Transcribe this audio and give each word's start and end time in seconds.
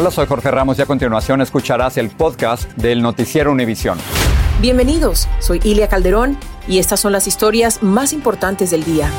Hola, 0.00 0.12
soy 0.12 0.28
Jorge 0.28 0.52
Ramos 0.52 0.78
y 0.78 0.82
a 0.82 0.86
continuación 0.86 1.40
escucharás 1.40 1.96
el 1.96 2.10
podcast 2.10 2.70
del 2.74 3.02
noticiero 3.02 3.50
Univisión. 3.50 3.98
Bienvenidos, 4.60 5.28
soy 5.40 5.60
Ilia 5.64 5.88
Calderón 5.88 6.38
y 6.68 6.78
estas 6.78 7.00
son 7.00 7.10
las 7.10 7.26
historias 7.26 7.82
más 7.82 8.12
importantes 8.12 8.70
del 8.70 8.84
día. 8.84 9.10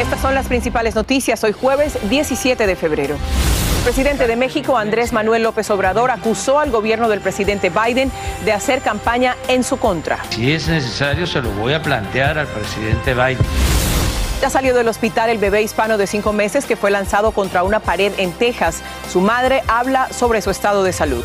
Estas 0.00 0.20
son 0.20 0.32
las 0.36 0.46
principales 0.46 0.94
noticias 0.94 1.42
hoy 1.42 1.50
jueves 1.50 1.98
17 2.08 2.68
de 2.68 2.76
febrero. 2.76 3.16
El 3.78 3.82
presidente 3.82 4.28
de 4.28 4.36
México, 4.36 4.78
Andrés 4.78 5.12
Manuel 5.12 5.42
López 5.42 5.68
Obrador, 5.70 6.12
acusó 6.12 6.60
al 6.60 6.70
gobierno 6.70 7.08
del 7.08 7.20
presidente 7.20 7.68
Biden 7.68 8.12
de 8.44 8.52
hacer 8.52 8.82
campaña 8.82 9.34
en 9.48 9.64
su 9.64 9.78
contra. 9.78 10.20
Si 10.30 10.52
es 10.52 10.68
necesario, 10.68 11.26
se 11.26 11.42
lo 11.42 11.50
voy 11.50 11.72
a 11.72 11.82
plantear 11.82 12.38
al 12.38 12.46
presidente 12.46 13.12
Biden. 13.12 13.81
Ya 14.42 14.50
salió 14.50 14.74
del 14.74 14.88
hospital 14.88 15.30
el 15.30 15.38
bebé 15.38 15.62
hispano 15.62 15.98
de 15.98 16.08
cinco 16.08 16.32
meses 16.32 16.64
que 16.64 16.74
fue 16.74 16.90
lanzado 16.90 17.30
contra 17.30 17.62
una 17.62 17.78
pared 17.78 18.12
en 18.16 18.32
Texas. 18.32 18.82
Su 19.08 19.20
madre 19.20 19.62
habla 19.68 20.12
sobre 20.12 20.42
su 20.42 20.50
estado 20.50 20.82
de 20.82 20.92
salud. 20.92 21.22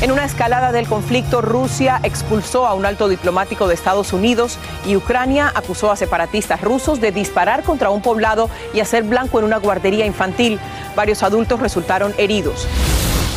En 0.00 0.12
una 0.12 0.24
escalada 0.24 0.70
del 0.70 0.86
conflicto, 0.86 1.40
Rusia 1.40 1.98
expulsó 2.04 2.68
a 2.68 2.74
un 2.74 2.86
alto 2.86 3.08
diplomático 3.08 3.66
de 3.66 3.74
Estados 3.74 4.12
Unidos 4.12 4.58
y 4.86 4.94
Ucrania 4.94 5.50
acusó 5.52 5.90
a 5.90 5.96
separatistas 5.96 6.60
rusos 6.60 7.00
de 7.00 7.10
disparar 7.10 7.64
contra 7.64 7.90
un 7.90 8.02
poblado 8.02 8.48
y 8.72 8.78
hacer 8.78 9.02
blanco 9.02 9.40
en 9.40 9.44
una 9.44 9.56
guardería 9.56 10.06
infantil. 10.06 10.60
Varios 10.94 11.24
adultos 11.24 11.58
resultaron 11.58 12.14
heridos. 12.18 12.68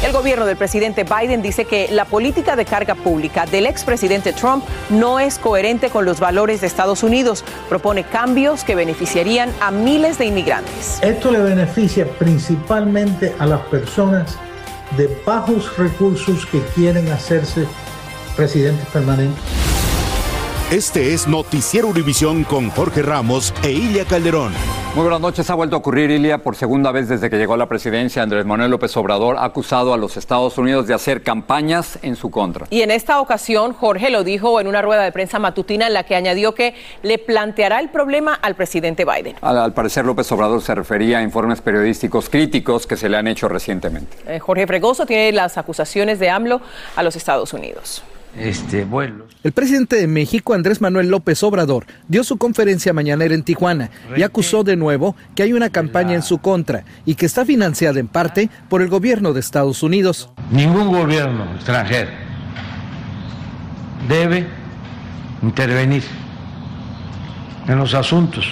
El 0.05 0.11
gobierno 0.11 0.45
del 0.45 0.55
presidente 0.55 1.03
Biden 1.03 1.41
dice 1.41 1.65
que 1.65 1.87
la 1.91 2.05
política 2.05 2.55
de 2.55 2.63
carga 2.63 2.93
pública 2.93 3.47
del 3.47 3.65
expresidente 3.65 4.33
Trump 4.33 4.63
no 4.91 5.19
es 5.19 5.39
coherente 5.39 5.89
con 5.89 6.05
los 6.05 6.19
valores 6.19 6.61
de 6.61 6.67
Estados 6.67 7.01
Unidos. 7.01 7.43
Propone 7.69 8.03
cambios 8.03 8.63
que 8.63 8.75
beneficiarían 8.75 9.51
a 9.61 9.71
miles 9.71 10.19
de 10.19 10.27
inmigrantes. 10.27 10.99
Esto 11.01 11.31
le 11.31 11.39
beneficia 11.39 12.07
principalmente 12.19 13.33
a 13.39 13.47
las 13.47 13.61
personas 13.61 14.37
de 14.95 15.09
bajos 15.25 15.75
recursos 15.75 16.45
que 16.45 16.61
quieren 16.75 17.11
hacerse 17.11 17.65
residentes 18.37 18.87
permanentes. 18.89 19.43
Este 20.69 21.15
es 21.15 21.27
Noticiero 21.27 21.87
Univisión 21.87 22.43
con 22.43 22.69
Jorge 22.69 23.01
Ramos 23.01 23.55
e 23.63 23.71
Ilia 23.71 24.05
Calderón. 24.05 24.53
Muy 24.95 25.03
buenas 25.03 25.19
noches. 25.19 25.49
Ha 25.49 25.55
vuelto 25.55 25.75
a 25.75 25.79
ocurrir, 25.79 26.09
Ilia, 26.09 26.37
por 26.37 26.55
segunda 26.55 26.89
vez 26.93 27.09
desde 27.09 27.29
que 27.29 27.35
llegó 27.35 27.55
a 27.55 27.57
la 27.57 27.67
presidencia. 27.67 28.23
Andrés 28.23 28.45
Manuel 28.45 28.71
López 28.71 28.95
Obrador 28.95 29.35
ha 29.35 29.43
acusado 29.43 29.93
a 29.93 29.97
los 29.97 30.15
Estados 30.15 30.57
Unidos 30.57 30.87
de 30.87 30.93
hacer 30.93 31.21
campañas 31.21 31.99
en 32.01 32.15
su 32.15 32.31
contra. 32.31 32.67
Y 32.69 32.79
en 32.79 32.91
esta 32.91 33.19
ocasión, 33.19 33.73
Jorge 33.73 34.09
lo 34.09 34.23
dijo 34.23 34.61
en 34.61 34.67
una 34.67 34.81
rueda 34.81 35.03
de 35.03 35.11
prensa 35.11 35.37
matutina 35.37 35.87
en 35.87 35.93
la 35.93 36.03
que 36.03 36.15
añadió 36.15 36.55
que 36.55 36.75
le 37.03 37.17
planteará 37.17 37.81
el 37.81 37.89
problema 37.89 38.35
al 38.35 38.55
presidente 38.55 39.03
Biden. 39.03 39.35
Al, 39.41 39.57
al 39.57 39.73
parecer, 39.73 40.05
López 40.05 40.31
Obrador 40.31 40.61
se 40.61 40.73
refería 40.73 41.17
a 41.17 41.23
informes 41.23 41.59
periodísticos 41.59 42.29
críticos 42.29 42.87
que 42.87 42.95
se 42.95 43.09
le 43.09 43.17
han 43.17 43.27
hecho 43.27 43.49
recientemente. 43.49 44.15
Eh, 44.25 44.39
Jorge 44.39 44.65
Fregoso 44.65 45.05
tiene 45.05 45.33
las 45.33 45.57
acusaciones 45.57 46.19
de 46.19 46.29
AMLO 46.29 46.61
a 46.95 47.03
los 47.03 47.17
Estados 47.17 47.51
Unidos. 47.51 48.01
Este, 48.37 48.83
vuelos. 48.83 49.35
El 49.43 49.53
presidente 49.53 49.95
de 49.95 50.07
México, 50.07 50.53
Andrés 50.53 50.81
Manuel 50.81 51.09
López 51.09 51.41
Obrador, 51.43 51.85
dio 52.07 52.23
su 52.23 52.37
conferencia 52.37 52.91
mañanera 52.93 53.33
en 53.33 53.43
Tijuana 53.43 53.89
y 54.15 54.23
acusó 54.23 54.63
de 54.63 54.75
nuevo 54.75 55.15
que 55.35 55.43
hay 55.43 55.53
una 55.53 55.69
campaña 55.69 56.15
en 56.15 56.21
su 56.21 56.39
contra 56.39 56.83
y 57.05 57.15
que 57.15 57.25
está 57.25 57.45
financiada 57.45 57.99
en 57.99 58.07
parte 58.07 58.49
por 58.67 58.81
el 58.81 58.89
gobierno 58.89 59.33
de 59.33 59.39
Estados 59.39 59.83
Unidos. 59.83 60.29
Ningún 60.51 60.91
gobierno 60.91 61.45
extranjero 61.55 62.09
debe 64.09 64.45
intervenir 65.41 66.03
en 67.67 67.77
los 67.77 67.93
asuntos 67.93 68.47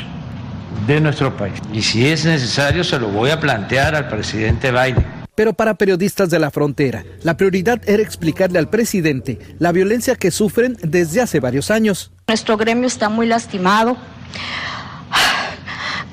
de 0.88 1.00
nuestro 1.02 1.36
país. 1.36 1.60
Y 1.72 1.82
si 1.82 2.08
es 2.08 2.26
necesario, 2.26 2.84
se 2.84 3.00
lo 3.00 3.10
voy 3.10 3.30
a 3.30 3.40
plantear 3.40 3.96
al 3.96 4.08
presidente 4.08 4.72
Biden. 4.72 5.06
Pero 5.36 5.54
para 5.54 5.74
periodistas 5.74 6.30
de 6.30 6.38
la 6.38 6.52
frontera, 6.52 7.04
la 7.24 7.38
prioridad 7.38 7.82
era 7.90 8.04
explicarle 8.04 8.60
al 8.60 8.70
presidente 8.70 9.40
la 9.58 9.72
violencia 9.72 10.16
que 10.16 10.30
sufren 10.30 10.78
desde 10.84 11.22
hace 11.22 11.40
varios 11.40 11.72
años. 11.72 12.12
Nuestro 12.28 12.56
gremio 12.56 12.88
está 12.88 13.10
muy 13.10 13.26
lastimado. 13.26 13.98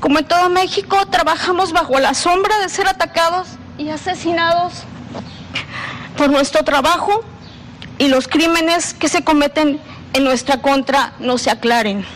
Como 0.00 0.19
en 0.19 0.25
todo 0.25 0.48
México, 0.48 0.97
trabajamos 1.10 1.72
bajo 1.72 1.98
la 2.00 2.14
sombra 2.14 2.59
de 2.60 2.70
ser 2.70 2.88
atacados 2.88 3.48
y 3.76 3.91
asesinados 3.91 4.84
por 6.16 6.30
nuestro 6.30 6.64
trabajo 6.64 7.22
y 7.98 8.09
los 8.09 8.26
crímenes 8.26 8.94
que 8.94 9.09
se 9.09 9.22
cometen 9.22 9.78
en 10.14 10.25
nuestra 10.25 10.62
contra 10.62 11.12
no 11.19 11.36
se 11.36 11.50
aclaren. 11.50 12.06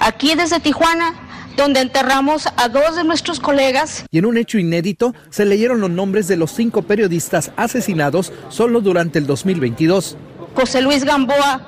Aquí 0.00 0.34
desde 0.34 0.58
Tijuana, 0.58 1.14
donde 1.56 1.80
enterramos 1.80 2.48
a 2.56 2.68
dos 2.68 2.96
de 2.96 3.04
nuestros 3.04 3.40
colegas. 3.40 4.04
Y 4.10 4.18
en 4.18 4.26
un 4.26 4.36
hecho 4.36 4.58
inédito, 4.58 5.14
se 5.30 5.44
leyeron 5.44 5.80
los 5.80 5.90
nombres 5.90 6.28
de 6.28 6.36
los 6.36 6.50
cinco 6.52 6.82
periodistas 6.82 7.52
asesinados 7.56 8.32
solo 8.48 8.80
durante 8.80 9.18
el 9.18 9.26
2022. 9.26 10.16
José 10.54 10.82
Luis 10.82 11.04
Gamboa, 11.04 11.60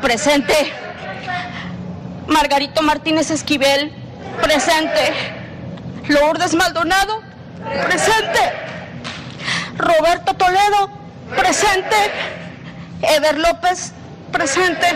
presente. 0.00 0.54
Margarito 2.26 2.82
Martínez 2.82 3.30
Esquivel, 3.30 3.92
presente. 4.42 5.12
Lourdes 6.08 6.54
Maldonado, 6.54 7.20
presente. 7.86 8.40
Roberto 9.76 10.34
Toledo, 10.34 10.90
presente. 11.36 11.96
Eder 13.02 13.38
López, 13.38 13.92
presente. 14.32 14.86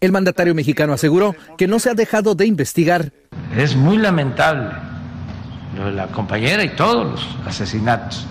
El 0.00 0.12
mandatario 0.12 0.54
mexicano 0.54 0.94
aseguró 0.94 1.36
que 1.58 1.66
no 1.68 1.78
se 1.78 1.90
ha 1.90 1.94
dejado 1.94 2.34
de 2.34 2.46
investigar. 2.46 3.12
Es 3.54 3.76
muy 3.76 3.98
lamentable 3.98 4.70
lo 5.76 5.84
de 5.84 5.92
la 5.92 6.06
compañera 6.06 6.64
y 6.64 6.70
todos 6.70 7.06
los 7.06 7.46
asesinatos, 7.46 8.26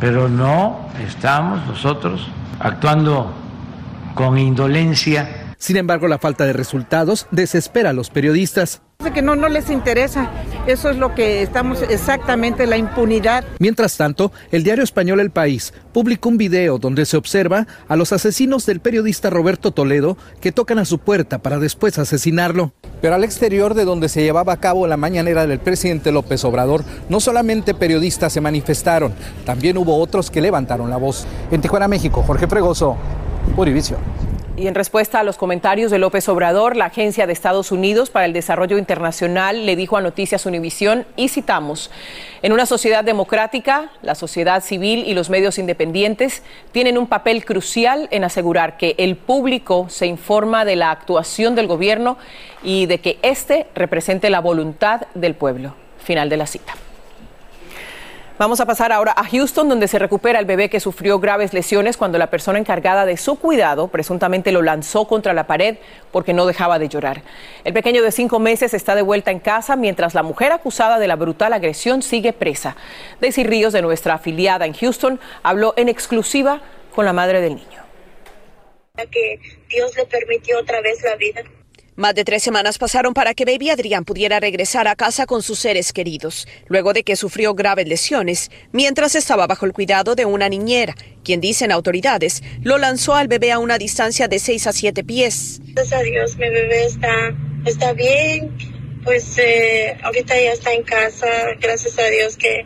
pero 0.00 0.30
no 0.30 0.88
estamos 1.06 1.66
nosotros 1.66 2.26
actuando 2.58 3.34
con 4.14 4.38
indolencia. 4.38 5.54
Sin 5.58 5.76
embargo, 5.76 6.08
la 6.08 6.18
falta 6.18 6.46
de 6.46 6.54
resultados 6.54 7.26
desespera 7.32 7.90
a 7.90 7.92
los 7.92 8.08
periodistas. 8.08 8.80
Que 9.12 9.22
no, 9.22 9.36
no 9.36 9.48
les 9.48 9.70
interesa. 9.70 10.30
Eso 10.66 10.90
es 10.90 10.96
lo 10.96 11.14
que 11.14 11.42
estamos 11.42 11.82
exactamente, 11.82 12.66
la 12.66 12.76
impunidad. 12.76 13.44
Mientras 13.58 13.96
tanto, 13.96 14.32
el 14.50 14.64
diario 14.64 14.84
español 14.84 15.20
El 15.20 15.30
País 15.30 15.72
publicó 15.92 16.28
un 16.28 16.36
video 16.36 16.78
donde 16.78 17.06
se 17.06 17.16
observa 17.16 17.66
a 17.86 17.96
los 17.96 18.12
asesinos 18.12 18.66
del 18.66 18.80
periodista 18.80 19.30
Roberto 19.30 19.70
Toledo 19.70 20.16
que 20.40 20.52
tocan 20.52 20.78
a 20.78 20.84
su 20.84 20.98
puerta 20.98 21.38
para 21.38 21.58
después 21.58 21.98
asesinarlo. 21.98 22.72
Pero 23.00 23.14
al 23.14 23.24
exterior 23.24 23.74
de 23.74 23.84
donde 23.84 24.08
se 24.08 24.22
llevaba 24.22 24.52
a 24.52 24.60
cabo 24.60 24.86
la 24.86 24.96
mañanera 24.96 25.46
del 25.46 25.60
presidente 25.60 26.12
López 26.12 26.44
Obrador, 26.44 26.84
no 27.08 27.20
solamente 27.20 27.74
periodistas 27.74 28.32
se 28.32 28.40
manifestaron, 28.40 29.14
también 29.46 29.78
hubo 29.78 29.96
otros 29.96 30.30
que 30.30 30.40
levantaron 30.40 30.90
la 30.90 30.96
voz. 30.96 31.24
En 31.50 31.60
Tijuana, 31.60 31.88
México, 31.88 32.22
Jorge 32.26 32.46
Fregoso, 32.46 32.96
Univision. 33.56 34.27
Y 34.58 34.66
en 34.66 34.74
respuesta 34.74 35.20
a 35.20 35.22
los 35.22 35.36
comentarios 35.36 35.92
de 35.92 36.00
López 36.00 36.28
Obrador, 36.28 36.74
la 36.74 36.86
Agencia 36.86 37.28
de 37.28 37.32
Estados 37.32 37.70
Unidos 37.70 38.10
para 38.10 38.26
el 38.26 38.32
Desarrollo 38.32 38.76
Internacional 38.76 39.66
le 39.66 39.76
dijo 39.76 39.96
a 39.96 40.00
Noticias 40.00 40.46
Univisión, 40.46 41.06
y 41.14 41.28
citamos, 41.28 41.92
en 42.42 42.52
una 42.52 42.66
sociedad 42.66 43.04
democrática, 43.04 43.92
la 44.02 44.16
sociedad 44.16 44.60
civil 44.60 45.04
y 45.06 45.14
los 45.14 45.30
medios 45.30 45.60
independientes 45.60 46.42
tienen 46.72 46.98
un 46.98 47.06
papel 47.06 47.44
crucial 47.44 48.08
en 48.10 48.24
asegurar 48.24 48.76
que 48.78 48.96
el 48.98 49.14
público 49.14 49.86
se 49.90 50.06
informa 50.06 50.64
de 50.64 50.74
la 50.74 50.90
actuación 50.90 51.54
del 51.54 51.68
gobierno 51.68 52.18
y 52.64 52.86
de 52.86 52.98
que 52.98 53.20
éste 53.22 53.68
represente 53.76 54.28
la 54.28 54.40
voluntad 54.40 55.02
del 55.14 55.36
pueblo. 55.36 55.76
Final 56.02 56.28
de 56.28 56.36
la 56.36 56.48
cita. 56.48 56.74
Vamos 58.38 58.60
a 58.60 58.66
pasar 58.66 58.92
ahora 58.92 59.12
a 59.16 59.24
Houston, 59.24 59.68
donde 59.68 59.88
se 59.88 59.98
recupera 59.98 60.38
el 60.38 60.44
bebé 60.44 60.70
que 60.70 60.78
sufrió 60.78 61.18
graves 61.18 61.52
lesiones 61.52 61.96
cuando 61.96 62.18
la 62.18 62.30
persona 62.30 62.60
encargada 62.60 63.04
de 63.04 63.16
su 63.16 63.36
cuidado 63.36 63.88
presuntamente 63.88 64.52
lo 64.52 64.62
lanzó 64.62 65.08
contra 65.08 65.32
la 65.32 65.48
pared 65.48 65.78
porque 66.12 66.32
no 66.32 66.46
dejaba 66.46 66.78
de 66.78 66.88
llorar. 66.88 67.22
El 67.64 67.72
pequeño 67.72 68.00
de 68.00 68.12
cinco 68.12 68.38
meses 68.38 68.74
está 68.74 68.94
de 68.94 69.02
vuelta 69.02 69.32
en 69.32 69.40
casa 69.40 69.74
mientras 69.74 70.14
la 70.14 70.22
mujer 70.22 70.52
acusada 70.52 71.00
de 71.00 71.08
la 71.08 71.16
brutal 71.16 71.52
agresión 71.52 72.00
sigue 72.00 72.32
presa. 72.32 72.76
Daisy 73.20 73.42
Ríos, 73.42 73.72
de 73.72 73.82
nuestra 73.82 74.14
afiliada 74.14 74.66
en 74.66 74.72
Houston, 74.72 75.18
habló 75.42 75.74
en 75.76 75.88
exclusiva 75.88 76.60
con 76.94 77.06
la 77.06 77.12
madre 77.12 77.40
del 77.40 77.56
niño. 77.56 77.82
Que 79.10 79.40
Dios 79.68 79.96
le 79.96 80.06
permitió 80.06 80.60
otra 80.60 80.80
vez 80.80 81.02
la 81.02 81.16
vida. 81.16 81.42
Más 81.98 82.14
de 82.14 82.22
tres 82.22 82.44
semanas 82.44 82.78
pasaron 82.78 83.12
para 83.12 83.34
que 83.34 83.44
Baby 83.44 83.70
Adrián 83.70 84.04
pudiera 84.04 84.38
regresar 84.38 84.86
a 84.86 84.94
casa 84.94 85.26
con 85.26 85.42
sus 85.42 85.58
seres 85.58 85.92
queridos, 85.92 86.46
luego 86.68 86.92
de 86.92 87.02
que 87.02 87.16
sufrió 87.16 87.54
graves 87.54 87.88
lesiones 87.88 88.52
mientras 88.70 89.16
estaba 89.16 89.48
bajo 89.48 89.66
el 89.66 89.72
cuidado 89.72 90.14
de 90.14 90.24
una 90.24 90.48
niñera, 90.48 90.94
quien 91.24 91.40
dicen 91.40 91.72
autoridades 91.72 92.44
lo 92.62 92.78
lanzó 92.78 93.16
al 93.16 93.26
bebé 93.26 93.50
a 93.50 93.58
una 93.58 93.78
distancia 93.78 94.28
de 94.28 94.38
6 94.38 94.68
a 94.68 94.72
7 94.72 95.02
pies. 95.02 95.60
Gracias 95.74 96.00
a 96.00 96.04
Dios, 96.04 96.36
mi 96.36 96.48
bebé 96.48 96.84
está, 96.84 97.36
está 97.66 97.92
bien, 97.94 98.56
pues 99.02 99.36
eh, 99.38 99.96
ahorita 100.00 100.40
ya 100.40 100.52
está 100.52 100.72
en 100.74 100.84
casa, 100.84 101.26
gracias 101.58 101.98
a 101.98 102.06
Dios 102.10 102.36
que 102.36 102.64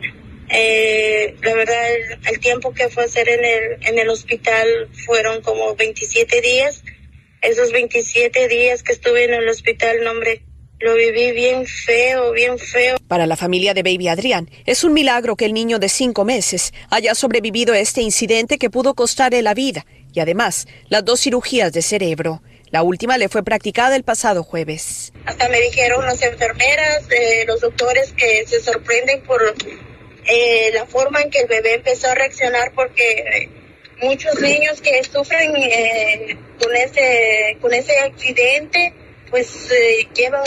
eh, 0.49 1.35
la 1.41 1.55
verdad 1.55 1.95
el, 1.95 2.19
el, 2.35 2.39
tiempo 2.39 2.71
que 2.71 2.87
fue 2.89 3.01
a 3.01 3.05
hacer 3.07 3.27
en 3.27 3.43
el, 3.43 3.87
en 3.87 3.97
el 3.97 4.09
hospital 4.09 4.67
fueron 5.07 5.41
como 5.41 5.73
27 5.73 6.39
días 6.39 6.83
esos 7.43 7.71
27 7.71 8.47
días 8.47 8.83
que 8.83 8.93
estuve 8.93 9.25
en 9.25 9.33
el 9.33 9.47
hospital, 9.47 10.05
hombre, 10.07 10.43
lo 10.79 10.95
viví 10.95 11.31
bien 11.31 11.65
feo, 11.65 12.31
bien 12.31 12.57
feo. 12.57 12.97
Para 13.07 13.27
la 13.27 13.37
familia 13.37 13.73
de 13.73 13.83
Baby 13.83 14.07
Adrián, 14.07 14.49
es 14.65 14.83
un 14.83 14.93
milagro 14.93 15.35
que 15.35 15.45
el 15.45 15.53
niño 15.53 15.79
de 15.79 15.89
cinco 15.89 16.25
meses 16.25 16.73
haya 16.89 17.15
sobrevivido 17.15 17.73
a 17.73 17.79
este 17.79 18.01
incidente 18.01 18.57
que 18.57 18.69
pudo 18.69 18.93
costarle 18.93 19.41
la 19.41 19.53
vida 19.53 19.85
y 20.13 20.19
además 20.19 20.67
las 20.89 21.05
dos 21.05 21.21
cirugías 21.21 21.71
de 21.73 21.81
cerebro. 21.81 22.41
La 22.71 22.81
última 22.81 23.17
le 23.17 23.29
fue 23.29 23.43
practicada 23.43 23.95
el 23.95 24.03
pasado 24.03 24.43
jueves. 24.43 25.13
Hasta 25.25 25.47
me 25.49 25.61
dijeron 25.61 26.03
las 26.05 26.21
enfermeras, 26.23 27.03
eh, 27.11 27.45
los 27.45 27.61
doctores 27.61 28.13
que 28.13 28.45
se 28.47 28.61
sorprenden 28.61 29.21
por 29.23 29.41
eh, 30.25 30.71
la 30.73 30.85
forma 30.85 31.21
en 31.21 31.29
que 31.29 31.41
el 31.41 31.47
bebé 31.47 31.75
empezó 31.75 32.07
a 32.07 32.15
reaccionar 32.15 32.71
porque 32.73 33.49
muchos 34.03 34.39
niños 34.41 34.81
que 34.81 35.03
sufren 35.03 35.55
eh, 35.55 36.37
con 36.61 36.75
ese 36.75 37.57
con 37.61 37.73
ese 37.73 37.97
accidente 37.99 38.93
pues 39.29 39.71
eh, 39.71 40.07
llevan 40.15 40.43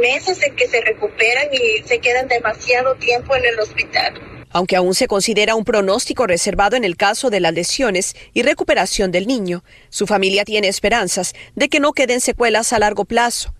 meses 0.00 0.42
en 0.42 0.56
que 0.56 0.66
se 0.66 0.80
recuperan 0.80 1.48
y 1.52 1.86
se 1.86 1.98
quedan 1.98 2.28
demasiado 2.28 2.94
tiempo 2.96 3.36
en 3.36 3.44
el 3.44 3.58
hospital. 3.60 4.14
Aunque 4.50 4.76
aún 4.76 4.94
se 4.94 5.06
considera 5.06 5.54
un 5.54 5.64
pronóstico 5.64 6.26
reservado 6.26 6.76
en 6.76 6.84
el 6.84 6.96
caso 6.96 7.30
de 7.30 7.40
las 7.40 7.52
lesiones 7.52 8.14
y 8.32 8.42
recuperación 8.42 9.12
del 9.12 9.26
niño, 9.26 9.64
su 9.90 10.06
familia 10.06 10.44
tiene 10.44 10.68
esperanzas 10.68 11.34
de 11.54 11.68
que 11.68 11.80
no 11.80 11.92
queden 11.92 12.20
secuelas 12.20 12.72
a 12.72 12.78
largo 12.78 13.04
plazo. 13.04 13.54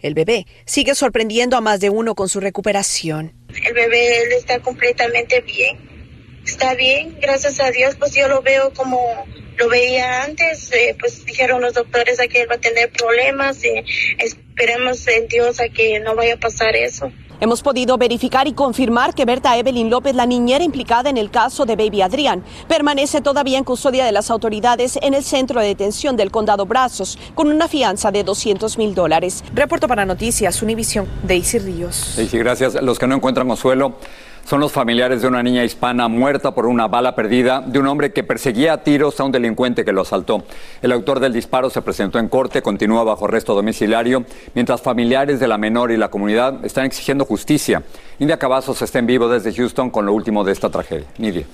El 0.00 0.14
bebé 0.14 0.46
sigue 0.66 0.94
sorprendiendo 0.94 1.56
a 1.56 1.60
más 1.60 1.80
de 1.80 1.90
uno 1.90 2.14
con 2.14 2.28
su 2.28 2.40
recuperación. 2.40 3.32
El 3.64 3.72
bebé 3.72 4.22
él 4.22 4.32
está 4.32 4.58
completamente 4.60 5.40
bien 5.42 5.83
está 6.44 6.74
bien, 6.74 7.16
gracias 7.20 7.60
a 7.60 7.70
Dios, 7.70 7.96
pues 7.98 8.14
yo 8.14 8.28
lo 8.28 8.42
veo 8.42 8.72
como 8.72 8.98
lo 9.56 9.68
veía 9.68 10.24
antes, 10.24 10.70
eh, 10.72 10.96
pues 10.98 11.24
dijeron 11.24 11.60
los 11.60 11.74
doctores 11.74 12.18
a 12.20 12.26
que 12.26 12.42
él 12.42 12.50
va 12.50 12.56
a 12.56 12.60
tener 12.60 12.90
problemas 12.90 13.64
y 13.64 13.84
esperemos 14.18 15.06
en 15.06 15.28
Dios 15.28 15.60
a 15.60 15.68
que 15.68 16.00
no 16.00 16.14
vaya 16.14 16.34
a 16.34 16.38
pasar 16.38 16.74
eso. 16.76 17.12
Hemos 17.40 17.62
podido 17.62 17.98
verificar 17.98 18.46
y 18.46 18.52
confirmar 18.52 19.12
que 19.12 19.24
Berta 19.24 19.58
Evelyn 19.58 19.90
López, 19.90 20.14
la 20.14 20.24
niñera 20.24 20.64
implicada 20.64 21.10
en 21.10 21.16
el 21.16 21.30
caso 21.30 21.66
de 21.66 21.74
Baby 21.74 22.00
Adrián, 22.00 22.44
permanece 22.68 23.20
todavía 23.20 23.58
en 23.58 23.64
custodia 23.64 24.04
de 24.04 24.12
las 24.12 24.30
autoridades 24.30 24.98
en 25.02 25.14
el 25.14 25.24
centro 25.24 25.60
de 25.60 25.66
detención 25.66 26.16
del 26.16 26.30
condado 26.30 26.64
Brazos, 26.64 27.18
con 27.34 27.48
una 27.48 27.66
fianza 27.66 28.12
de 28.12 28.22
200 28.22 28.78
mil 28.78 28.94
dólares. 28.94 29.42
Reporto 29.52 29.88
para 29.88 30.06
Noticias, 30.06 30.62
Univisión, 30.62 31.08
Daisy 31.24 31.58
Ríos. 31.58 32.14
Daisy, 32.16 32.38
gracias. 32.38 32.74
Los 32.80 32.98
que 32.98 33.08
no 33.08 33.16
encuentran 33.16 33.48
consuelo 33.48 33.98
son 34.44 34.60
los 34.60 34.72
familiares 34.72 35.22
de 35.22 35.28
una 35.28 35.42
niña 35.42 35.64
hispana 35.64 36.08
muerta 36.08 36.54
por 36.54 36.66
una 36.66 36.86
bala 36.86 37.14
perdida 37.14 37.60
de 37.60 37.78
un 37.78 37.86
hombre 37.86 38.12
que 38.12 38.22
perseguía 38.22 38.74
a 38.74 38.78
tiros 38.78 39.18
a 39.18 39.24
un 39.24 39.32
delincuente 39.32 39.84
que 39.84 39.92
lo 39.92 40.02
asaltó. 40.02 40.44
El 40.82 40.92
autor 40.92 41.20
del 41.20 41.32
disparo 41.32 41.70
se 41.70 41.82
presentó 41.82 42.18
en 42.18 42.28
corte, 42.28 42.62
continúa 42.62 43.04
bajo 43.04 43.24
arresto 43.24 43.54
domiciliario, 43.54 44.24
mientras 44.54 44.82
familiares 44.82 45.40
de 45.40 45.48
la 45.48 45.58
menor 45.58 45.90
y 45.90 45.96
la 45.96 46.08
comunidad 46.08 46.64
están 46.64 46.84
exigiendo 46.84 47.24
justicia. 47.24 47.82
Nidia 48.18 48.38
Cavazos 48.38 48.80
está 48.82 48.98
en 48.98 49.06
vivo 49.06 49.28
desde 49.28 49.52
Houston 49.52 49.90
con 49.90 50.06
lo 50.06 50.12
último 50.12 50.44
de 50.44 50.52
esta 50.52 50.70
tragedia. 50.70 51.06
Nidia. 51.18 51.46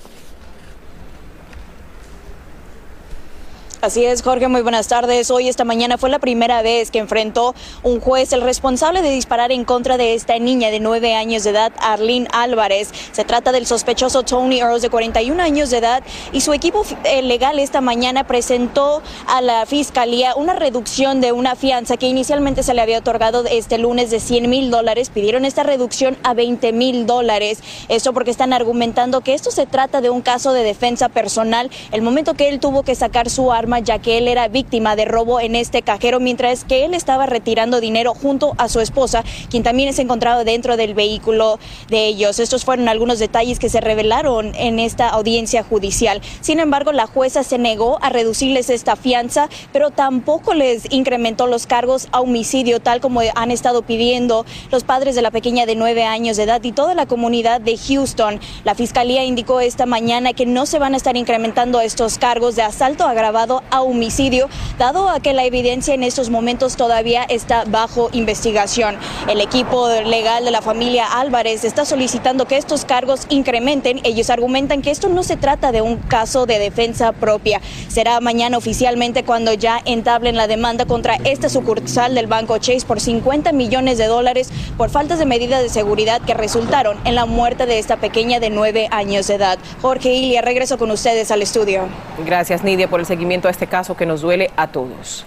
Así 3.81 4.05
es, 4.05 4.21
Jorge, 4.21 4.47
muy 4.47 4.61
buenas 4.61 4.87
tardes. 4.89 5.31
Hoy, 5.31 5.49
esta 5.49 5.63
mañana, 5.63 5.97
fue 5.97 6.11
la 6.11 6.19
primera 6.19 6.61
vez 6.61 6.91
que 6.91 6.99
enfrentó 6.99 7.55
un 7.81 7.99
juez 7.99 8.31
el 8.31 8.41
responsable 8.41 9.01
de 9.01 9.09
disparar 9.09 9.51
en 9.51 9.65
contra 9.65 9.97
de 9.97 10.13
esta 10.13 10.37
niña 10.37 10.69
de 10.69 10.79
nueve 10.79 11.15
años 11.15 11.43
de 11.43 11.49
edad, 11.49 11.73
Arlene 11.79 12.27
Álvarez. 12.31 12.91
Se 13.11 13.25
trata 13.25 13.51
del 13.51 13.65
sospechoso 13.65 14.21
Tony 14.21 14.59
Earls, 14.59 14.83
de 14.83 14.91
41 14.91 15.41
años 15.41 15.71
de 15.71 15.79
edad, 15.79 16.03
y 16.31 16.41
su 16.41 16.53
equipo 16.53 16.85
eh, 17.05 17.23
legal 17.23 17.57
esta 17.57 17.81
mañana 17.81 18.27
presentó 18.27 19.01
a 19.25 19.41
la 19.41 19.65
fiscalía 19.65 20.35
una 20.35 20.53
reducción 20.53 21.19
de 21.19 21.31
una 21.31 21.55
fianza 21.55 21.97
que 21.97 22.05
inicialmente 22.05 22.61
se 22.61 22.75
le 22.75 22.81
había 22.81 22.99
otorgado 22.99 23.43
este 23.49 23.79
lunes 23.79 24.11
de 24.11 24.19
100 24.19 24.47
mil 24.47 24.69
dólares. 24.69 25.09
Pidieron 25.09 25.43
esta 25.43 25.63
reducción 25.63 26.19
a 26.21 26.35
20 26.35 26.71
mil 26.71 27.07
dólares. 27.07 27.63
Esto 27.89 28.13
porque 28.13 28.29
están 28.29 28.53
argumentando 28.53 29.21
que 29.21 29.33
esto 29.33 29.49
se 29.49 29.65
trata 29.65 30.01
de 30.01 30.11
un 30.11 30.21
caso 30.21 30.53
de 30.53 30.61
defensa 30.61 31.09
personal. 31.09 31.71
El 31.91 32.03
momento 32.03 32.35
que 32.35 32.47
él 32.47 32.59
tuvo 32.59 32.83
que 32.83 32.93
sacar 32.93 33.31
su 33.31 33.51
arma, 33.51 33.70
ya 33.79 33.99
que 33.99 34.17
él 34.17 34.27
era 34.27 34.47
víctima 34.47 34.95
de 34.95 35.05
robo 35.05 35.39
en 35.39 35.55
este 35.55 35.81
cajero 35.81 36.19
mientras 36.19 36.63
que 36.63 36.85
él 36.85 36.93
estaba 36.93 37.25
retirando 37.25 37.79
dinero 37.79 38.13
junto 38.13 38.53
a 38.57 38.69
su 38.69 38.79
esposa, 38.79 39.23
quien 39.49 39.63
también 39.63 39.93
se 39.93 40.01
encontrado 40.01 40.43
dentro 40.43 40.77
del 40.77 40.93
vehículo 40.93 41.59
de 41.89 42.07
ellos. 42.07 42.39
Estos 42.39 42.65
fueron 42.65 42.89
algunos 42.89 43.19
detalles 43.19 43.59
que 43.59 43.69
se 43.69 43.81
revelaron 43.81 44.53
en 44.55 44.79
esta 44.79 45.07
audiencia 45.09 45.63
judicial. 45.63 46.21
Sin 46.41 46.59
embargo, 46.59 46.91
la 46.91 47.07
jueza 47.07 47.43
se 47.43 47.57
negó 47.57 47.97
a 48.01 48.09
reducirles 48.09 48.69
esta 48.69 48.95
fianza, 48.95 49.49
pero 49.71 49.91
tampoco 49.91 50.53
les 50.53 50.91
incrementó 50.91 51.47
los 51.47 51.67
cargos 51.67 52.07
a 52.11 52.19
homicidio, 52.21 52.79
tal 52.79 52.99
como 52.99 53.21
han 53.35 53.51
estado 53.51 53.83
pidiendo 53.83 54.45
los 54.71 54.83
padres 54.83 55.15
de 55.15 55.21
la 55.21 55.31
pequeña 55.31 55.65
de 55.65 55.75
nueve 55.75 56.03
años 56.03 56.37
de 56.37 56.43
edad 56.43 56.63
y 56.63 56.71
toda 56.71 56.93
la 56.93 57.05
comunidad 57.05 57.61
de 57.61 57.77
Houston. 57.77 58.39
La 58.63 58.75
fiscalía 58.75 59.23
indicó 59.23 59.59
esta 59.61 59.85
mañana 59.85 60.33
que 60.33 60.45
no 60.45 60.65
se 60.65 60.79
van 60.79 60.93
a 60.93 60.97
estar 60.97 61.15
incrementando 61.15 61.79
estos 61.79 62.17
cargos 62.17 62.55
de 62.55 62.63
asalto 62.63 63.05
agravado 63.05 63.60
a 63.69 63.81
homicidio, 63.81 64.49
dado 64.77 65.09
a 65.09 65.19
que 65.19 65.33
la 65.33 65.45
evidencia 65.45 65.93
en 65.93 66.03
estos 66.03 66.29
momentos 66.29 66.75
todavía 66.75 67.23
está 67.23 67.63
bajo 67.65 68.09
investigación. 68.13 68.97
El 69.27 69.41
equipo 69.41 69.87
legal 70.05 70.45
de 70.45 70.51
la 70.51 70.61
familia 70.61 71.05
Álvarez 71.19 71.63
está 71.63 71.85
solicitando 71.85 72.45
que 72.45 72.57
estos 72.57 72.85
cargos 72.85 73.25
incrementen. 73.29 73.99
Ellos 74.03 74.29
argumentan 74.29 74.81
que 74.81 74.91
esto 74.91 75.09
no 75.09 75.23
se 75.23 75.37
trata 75.37 75.71
de 75.71 75.81
un 75.81 75.97
caso 75.97 76.45
de 76.45 76.59
defensa 76.59 77.11
propia. 77.11 77.61
Será 77.87 78.19
mañana 78.19 78.57
oficialmente 78.57 79.23
cuando 79.23 79.53
ya 79.53 79.81
entablen 79.85 80.37
la 80.37 80.47
demanda 80.47 80.85
contra 80.85 81.15
esta 81.23 81.49
sucursal 81.49 82.15
del 82.15 82.27
Banco 82.27 82.57
Chase 82.57 82.85
por 82.85 82.99
50 82.99 83.51
millones 83.51 83.97
de 83.97 84.07
dólares 84.07 84.49
por 84.77 84.89
faltas 84.89 85.19
de 85.19 85.25
medidas 85.25 85.61
de 85.61 85.69
seguridad 85.69 86.21
que 86.21 86.33
resultaron 86.33 86.97
en 87.05 87.15
la 87.15 87.25
muerte 87.25 87.65
de 87.65 87.79
esta 87.79 87.97
pequeña 87.97 88.39
de 88.39 88.49
nueve 88.49 88.87
años 88.91 89.27
de 89.27 89.35
edad. 89.35 89.59
Jorge 89.81 90.13
Ilia, 90.13 90.41
regreso 90.41 90.77
con 90.77 90.91
ustedes 90.91 91.31
al 91.31 91.41
estudio. 91.41 91.83
Gracias, 92.25 92.63
Nidia, 92.63 92.89
por 92.89 92.99
el 92.99 93.05
seguimiento 93.05 93.47
este 93.51 93.67
caso 93.67 93.95
que 93.95 94.05
nos 94.05 94.21
duele 94.21 94.49
a 94.57 94.67
todos. 94.71 95.25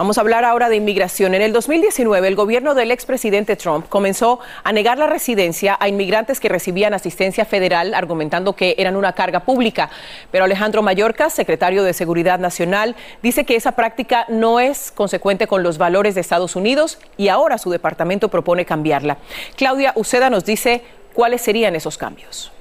Vamos 0.00 0.16
a 0.16 0.22
hablar 0.22 0.46
ahora 0.46 0.70
de 0.70 0.76
inmigración. 0.76 1.34
En 1.34 1.42
el 1.42 1.52
2019, 1.52 2.26
el 2.26 2.34
gobierno 2.34 2.74
del 2.74 2.90
expresidente 2.90 3.54
Trump 3.54 3.86
comenzó 3.86 4.40
a 4.64 4.72
negar 4.72 4.96
la 4.96 5.06
residencia 5.06 5.76
a 5.78 5.88
inmigrantes 5.88 6.40
que 6.40 6.48
recibían 6.48 6.94
asistencia 6.94 7.44
federal, 7.44 7.92
argumentando 7.92 8.54
que 8.54 8.74
eran 8.78 8.96
una 8.96 9.12
carga 9.12 9.40
pública. 9.40 9.90
Pero 10.30 10.44
Alejandro 10.44 10.80
Mayorkas, 10.80 11.34
secretario 11.34 11.82
de 11.82 11.92
Seguridad 11.92 12.38
Nacional, 12.38 12.96
dice 13.22 13.44
que 13.44 13.56
esa 13.56 13.72
práctica 13.72 14.24
no 14.28 14.58
es 14.58 14.90
consecuente 14.90 15.46
con 15.46 15.62
los 15.62 15.76
valores 15.76 16.14
de 16.14 16.22
Estados 16.22 16.56
Unidos 16.56 16.98
y 17.18 17.28
ahora 17.28 17.58
su 17.58 17.68
departamento 17.68 18.28
propone 18.30 18.64
cambiarla. 18.64 19.18
Claudia 19.54 19.92
Uceda 19.96 20.30
nos 20.30 20.46
dice 20.46 20.82
cuáles 21.12 21.42
serían 21.42 21.76
esos 21.76 21.98
cambios. 21.98 22.52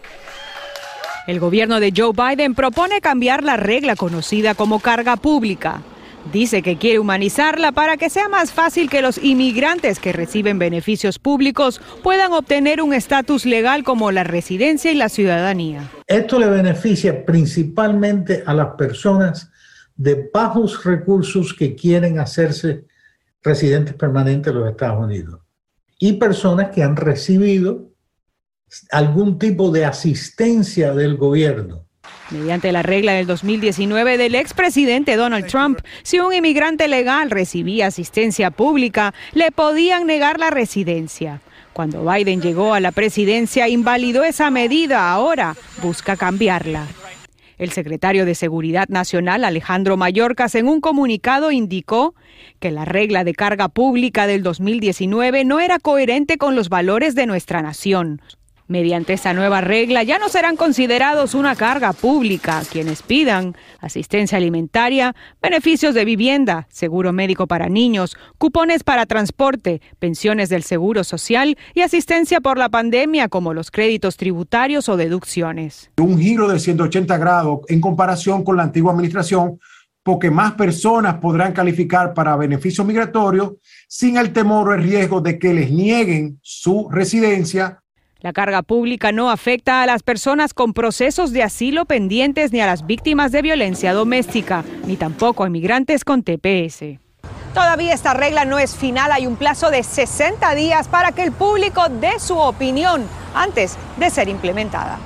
El 1.28 1.40
gobierno 1.40 1.80
de 1.80 1.94
Joe 1.96 2.14
Biden 2.14 2.56
propone 2.56 3.02
cambiar 3.02 3.44
la 3.44 3.58
regla 3.58 3.96
conocida 3.96 4.56
como 4.56 4.80
carga 4.80 5.16
pública. 5.16 5.82
Dice 6.34 6.62
que 6.62 6.78
quiere 6.78 7.00
humanizarla 7.00 7.72
para 7.72 7.98
que 7.98 8.10
sea 8.10 8.28
más 8.30 8.52
fácil 8.52 8.90
que 8.90 9.02
los 9.02 9.18
inmigrantes 9.18 10.00
que 10.00 10.12
reciben 10.12 10.60
beneficios 10.60 11.18
públicos 11.18 11.82
puedan 12.04 12.34
obtener 12.34 12.82
un 12.82 12.94
estatus 12.94 13.46
legal 13.46 13.84
como 13.84 14.12
la 14.12 14.24
residencia 14.24 14.92
y 14.92 14.96
la 14.96 15.10
ciudadanía. 15.10 15.90
Esto 16.08 16.40
le 16.40 16.50
beneficia 16.50 17.26
principalmente 17.26 18.44
a 18.46 18.54
las 18.54 18.76
personas 18.78 19.50
de 19.96 20.30
bajos 20.34 20.84
recursos 20.84 21.54
que 21.54 21.76
quieren 21.76 22.20
hacerse 22.20 22.86
residentes 23.42 23.96
permanentes 23.96 24.54
de 24.54 24.60
los 24.60 24.70
Estados 24.70 25.04
Unidos 25.04 25.40
y 26.00 26.14
personas 26.14 26.70
que 26.70 26.84
han 26.84 26.96
recibido 26.96 27.89
algún 28.92 29.40
tipo 29.40 29.72
de 29.72 29.86
asistencia 29.86 30.94
del 30.94 31.18
gobierno. 31.18 31.86
Mediante 32.32 32.72
la 32.72 32.84
regla 32.84 33.14
del 33.14 33.26
2019 33.26 34.18
del 34.18 34.36
expresidente 34.36 35.16
Donald 35.16 35.48
Trump, 35.48 35.80
si 36.04 36.20
un 36.20 36.34
inmigrante 36.34 36.88
legal 36.88 37.32
recibía 37.32 37.88
asistencia 37.88 38.52
pública, 38.52 39.14
le 39.34 39.52
podían 39.52 40.06
negar 40.06 40.40
la 40.40 40.52
residencia. 40.52 41.42
Cuando 41.74 42.04
Biden 42.06 42.42
llegó 42.42 42.74
a 42.74 42.80
la 42.80 42.92
presidencia, 42.92 43.68
invalidó 43.68 44.24
esa 44.24 44.52
medida. 44.52 45.12
Ahora 45.12 45.56
busca 45.82 46.18
cambiarla. 46.18 46.86
El 47.58 47.72
secretario 47.72 48.26
de 48.26 48.36
Seguridad 48.36 48.88
Nacional, 48.88 49.44
Alejandro 49.44 49.98
Mayorkas, 49.98 50.56
en 50.56 50.68
un 50.68 50.80
comunicado 50.80 51.52
indicó 51.52 52.16
que 52.60 52.72
la 52.72 52.86
regla 52.86 53.24
de 53.24 53.34
carga 53.34 53.68
pública 53.68 54.28
del 54.28 54.44
2019 54.44 55.44
no 55.46 55.60
era 55.60 55.78
coherente 55.78 56.38
con 56.38 56.56
los 56.56 56.70
valores 56.70 57.16
de 57.16 57.26
nuestra 57.26 57.62
nación. 57.62 58.22
Mediante 58.70 59.14
esta 59.14 59.34
nueva 59.34 59.62
regla 59.62 60.04
ya 60.04 60.20
no 60.20 60.30
serán 60.30 60.56
considerados 60.56 61.34
una 61.34 61.56
carga 61.56 61.92
pública 61.92 62.62
quienes 62.72 63.02
pidan 63.02 63.56
asistencia 63.80 64.38
alimentaria, 64.38 65.16
beneficios 65.42 65.96
de 65.96 66.06
vivienda, 66.06 66.68
seguro 66.70 67.12
médico 67.12 67.48
para 67.48 67.68
niños, 67.68 68.16
cupones 68.38 68.84
para 68.84 69.08
transporte, 69.08 69.82
pensiones 69.98 70.50
del 70.50 70.62
seguro 70.62 71.04
social 71.04 71.58
y 71.74 71.82
asistencia 71.82 72.42
por 72.42 72.60
la 72.60 72.70
pandemia 72.70 73.28
como 73.28 73.56
los 73.56 73.72
créditos 73.72 74.18
tributarios 74.18 74.88
o 74.88 74.98
deducciones. 74.98 75.90
Un 75.98 76.20
giro 76.20 76.48
de 76.48 76.60
180 76.60 77.18
grados 77.18 77.62
en 77.70 77.82
comparación 77.82 78.44
con 78.44 78.56
la 78.56 78.62
antigua 78.62 78.92
administración 78.92 79.60
porque 80.04 80.30
más 80.30 80.54
personas 80.54 81.16
podrán 81.16 81.54
calificar 81.54 82.14
para 82.14 82.36
beneficios 82.36 82.86
migratorios 82.86 83.54
sin 83.88 84.18
el 84.18 84.32
temor 84.32 84.70
o 84.70 84.74
el 84.76 84.84
riesgo 84.84 85.22
de 85.22 85.40
que 85.40 85.56
les 85.56 85.72
nieguen 85.72 86.38
su 86.44 86.88
residencia 86.92 87.82
la 88.22 88.34
carga 88.34 88.62
pública 88.62 89.12
no 89.12 89.30
afecta 89.30 89.82
a 89.82 89.86
las 89.86 90.04
personas 90.04 90.54
con 90.54 90.74
procesos 90.74 91.32
de 91.32 91.44
asilo 91.44 91.86
pendientes 91.86 92.52
ni 92.52 92.60
a 92.60 92.66
las 92.66 92.86
víctimas 92.86 93.32
de 93.32 93.42
violencia 93.42 93.94
doméstica, 93.94 94.64
ni 94.86 94.98
tampoco 94.98 95.44
a 95.44 95.48
inmigrantes 95.48 96.04
con 96.04 96.24
TPS. 96.24 97.00
Todavía 97.54 97.94
esta 97.94 98.14
regla 98.14 98.46
no 98.46 98.60
es 98.60 98.76
final, 98.76 99.12
hay 99.12 99.26
un 99.26 99.36
plazo 99.36 99.72
de 99.72 99.84
60 99.84 100.54
días 100.56 100.88
para 100.88 101.14
que 101.14 101.24
el 101.24 101.32
público 101.32 101.88
dé 101.90 102.20
su 102.20 102.38
opinión 102.38 103.08
antes 103.34 103.78
de 103.98 104.10
ser 104.10 104.30
implementada. 104.30 105.00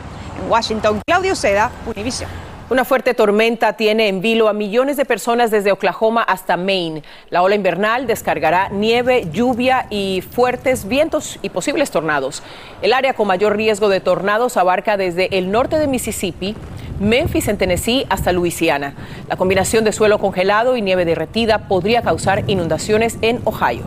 En 0.43 0.51
Washington, 0.51 1.01
Claudio 1.05 1.35
Seda, 1.35 1.71
Univision. 1.85 2.29
Una 2.69 2.85
fuerte 2.85 3.13
tormenta 3.13 3.73
tiene 3.73 4.07
en 4.07 4.21
vilo 4.21 4.47
a 4.47 4.53
millones 4.53 4.95
de 4.95 5.03
personas 5.03 5.51
desde 5.51 5.73
Oklahoma 5.73 6.23
hasta 6.23 6.55
Maine. 6.55 7.03
La 7.29 7.41
ola 7.41 7.55
invernal 7.55 8.07
descargará 8.07 8.69
nieve, 8.69 9.27
lluvia 9.33 9.85
y 9.89 10.21
fuertes 10.21 10.87
vientos 10.87 11.39
y 11.41 11.49
posibles 11.49 11.91
tornados. 11.91 12.41
El 12.81 12.93
área 12.93 13.15
con 13.15 13.27
mayor 13.27 13.57
riesgo 13.57 13.89
de 13.89 13.99
tornados 13.99 14.55
abarca 14.55 14.95
desde 14.95 15.37
el 15.37 15.51
norte 15.51 15.77
de 15.77 15.87
Mississippi, 15.87 16.55
Memphis 17.01 17.49
en 17.49 17.57
Tennessee 17.57 18.05
hasta 18.09 18.31
Luisiana. 18.31 18.93
La 19.27 19.35
combinación 19.35 19.83
de 19.83 19.91
suelo 19.91 20.17
congelado 20.17 20.77
y 20.77 20.81
nieve 20.81 21.03
derretida 21.03 21.67
podría 21.67 22.01
causar 22.01 22.45
inundaciones 22.47 23.17
en 23.21 23.41
Ohio. 23.43 23.83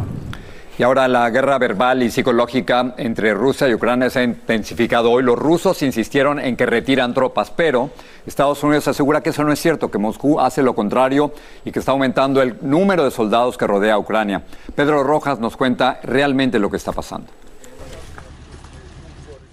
Y 0.79 0.83
ahora 0.83 1.09
la 1.09 1.31
guerra 1.31 1.57
verbal 1.57 2.03
y 2.03 2.11
psicológica 2.11 2.93
entre 2.99 3.33
Rusia 3.33 3.67
y 3.67 3.73
Ucrania 3.73 4.11
se 4.11 4.19
ha 4.19 4.25
intensificado 4.25 5.11
hoy. 5.11 5.23
Los 5.23 5.39
rusos 5.39 5.81
insistieron 5.83 6.39
en 6.39 6.55
que 6.55 6.67
retiran 6.67 7.15
tropas, 7.15 7.51
pero 7.51 7.89
Estados 8.27 8.63
Unidos 8.63 8.89
asegura 8.89 9.21
que 9.21 9.31
eso 9.31 9.45
no 9.45 9.53
es 9.53 9.61
cierto, 9.61 9.91
que 9.91 9.99
Moscú 9.99 10.41
hace 10.41 10.63
lo 10.63 10.75
contrario 10.75 11.33
y 11.65 11.71
que 11.71 11.79
está 11.79 11.93
aumentando 11.93 12.43
el 12.43 12.57
número 12.61 13.05
de 13.05 13.11
soldados 13.11 13.57
que 13.57 13.67
rodea 13.67 13.95
a 13.95 13.99
Ucrania. 13.99 14.43
Pedro 14.75 15.05
Rojas 15.05 15.39
nos 15.39 15.57
cuenta 15.57 16.01
realmente 16.03 16.59
lo 16.59 16.69
que 16.69 16.77
está 16.77 16.93
pasando. 16.93 17.29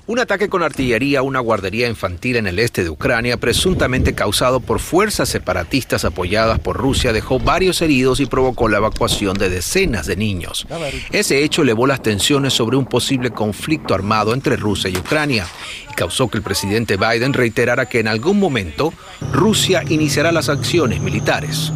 Un 0.06 0.20
ataque 0.20 0.50
con 0.50 0.64
artillería 0.64 1.20
a 1.20 1.22
una 1.22 1.40
guardería 1.40 1.88
infantil 1.88 2.36
en 2.36 2.46
el 2.46 2.60
este 2.60 2.84
de 2.84 2.90
Ucrania, 2.90 3.38
presuntamente 3.38 4.14
causado 4.14 4.60
por 4.60 4.82
fuerzas 4.82 5.30
separatistas 5.30 6.04
apoyadas 6.04 6.60
por 6.60 6.76
Rusia, 6.76 7.14
dejó 7.14 7.40
varios 7.40 7.82
heridos 7.82 8.20
y 8.20 8.26
provocó 8.26 8.68
la 8.68 8.80
evacuación 8.80 9.38
de 9.38 9.50
decenas 9.50 10.06
de 10.06 10.18
niños. 10.18 10.68
Ese 11.14 11.42
hecho 11.42 11.62
elevó 11.62 11.88
las 11.88 12.02
tensiones 12.02 12.52
sobre 12.52 12.76
un 12.76 12.86
posible 12.86 13.32
conflicto 13.32 13.94
armado 13.94 14.34
entre 14.34 14.58
Rusia 14.58 14.90
y 14.90 14.98
Ucrania 14.98 15.48
y 15.90 15.94
causó 15.94 16.28
que 16.28 16.38
el 16.38 16.44
presidente 16.44 16.98
Biden 16.98 17.32
reiterara 17.32 17.88
que 17.88 18.02
en 18.02 18.10
algún 18.10 18.40
momento 18.40 18.94
Rusia 19.32 19.86
iniciará 19.88 20.34
las 20.34 20.50
acciones 20.50 21.00
militares. 21.00 21.72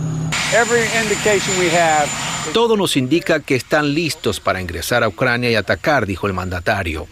Todo 2.53 2.75
nos 2.75 2.97
indica 2.97 3.39
que 3.39 3.55
están 3.55 3.93
listos 3.93 4.39
para 4.39 4.61
ingresar 4.61 5.03
a 5.03 5.07
Ucrania 5.07 5.51
y 5.51 5.55
atacar, 5.55 6.05
dijo 6.05 6.27
el 6.27 6.33
mandatario. 6.33 7.07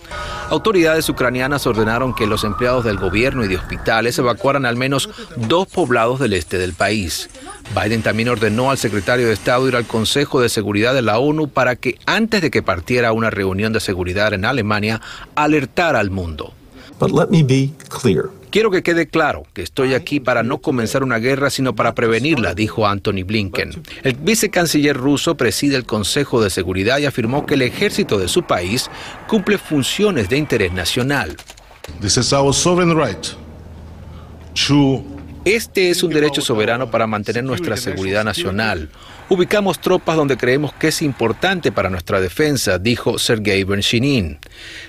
Autoridades 0.49 1.09
ucranianas 1.09 1.65
ordenaron 1.67 2.13
que 2.13 2.27
los 2.27 2.43
empleados 2.43 2.83
del 2.85 2.97
gobierno 2.97 3.43
y 3.43 3.47
de 3.47 3.57
hospitales 3.57 4.17
evacuaran 4.17 4.65
al 4.65 4.75
menos 4.75 5.09
dos 5.35 5.67
poblados 5.67 6.19
del 6.19 6.33
este 6.33 6.57
del 6.57 6.73
país. 6.73 7.29
Biden 7.73 8.03
también 8.03 8.29
ordenó 8.29 8.71
al 8.71 8.77
secretario 8.77 9.27
de 9.27 9.33
Estado 9.33 9.67
ir 9.67 9.75
al 9.75 9.87
Consejo 9.87 10.41
de 10.41 10.49
Seguridad 10.49 10.93
de 10.93 11.01
la 11.01 11.17
ONU 11.17 11.47
para 11.47 11.75
que 11.75 11.97
antes 12.05 12.41
de 12.41 12.51
que 12.51 12.63
partiera 12.63 13.11
una 13.11 13.29
reunión 13.29 13.73
de 13.73 13.79
seguridad 13.79 14.33
en 14.33 14.45
Alemania, 14.45 15.01
alertara 15.35 15.99
al 15.99 16.11
mundo. 16.11 16.53
Quiero 18.49 18.71
que 18.71 18.83
quede 18.83 19.07
claro 19.07 19.43
que 19.53 19.61
estoy 19.61 19.93
aquí 19.93 20.21
para 20.21 20.41
no 20.41 20.59
comenzar 20.59 21.03
una 21.03 21.17
guerra, 21.17 21.49
sino 21.49 21.75
para 21.75 21.93
prevenirla, 21.93 22.53
dijo 22.53 22.87
Anthony 22.87 23.25
Blinken. 23.25 23.83
El 24.03 24.13
vicecanciller 24.13 24.95
ruso 24.95 25.35
preside 25.35 25.75
el 25.75 25.85
Consejo 25.85 26.41
de 26.41 26.49
Seguridad 26.49 26.99
y 26.99 27.05
afirmó 27.05 27.45
que 27.45 27.55
el 27.55 27.63
ejército 27.63 28.17
de 28.17 28.29
su 28.29 28.43
país 28.43 28.89
cumple 29.27 29.57
funciones 29.57 30.29
de 30.29 30.37
interés 30.37 30.71
nacional. 30.71 31.35
Este 35.45 35.91
es 35.91 36.01
un 36.01 36.11
derecho 36.11 36.41
soberano 36.41 36.89
para 36.89 37.05
mantener 37.05 37.43
nuestra 37.43 37.77
seguridad 37.77 38.23
nacional. 38.23 38.89
Ubicamos 39.29 39.79
tropas 39.79 40.15
donde 40.15 40.37
creemos 40.37 40.73
que 40.73 40.87
es 40.87 41.03
importante 41.03 41.71
para 41.71 41.91
nuestra 41.91 42.19
defensa, 42.19 42.79
dijo 42.79 43.19
Sergei 43.19 43.63
Benshinin. 43.63 44.39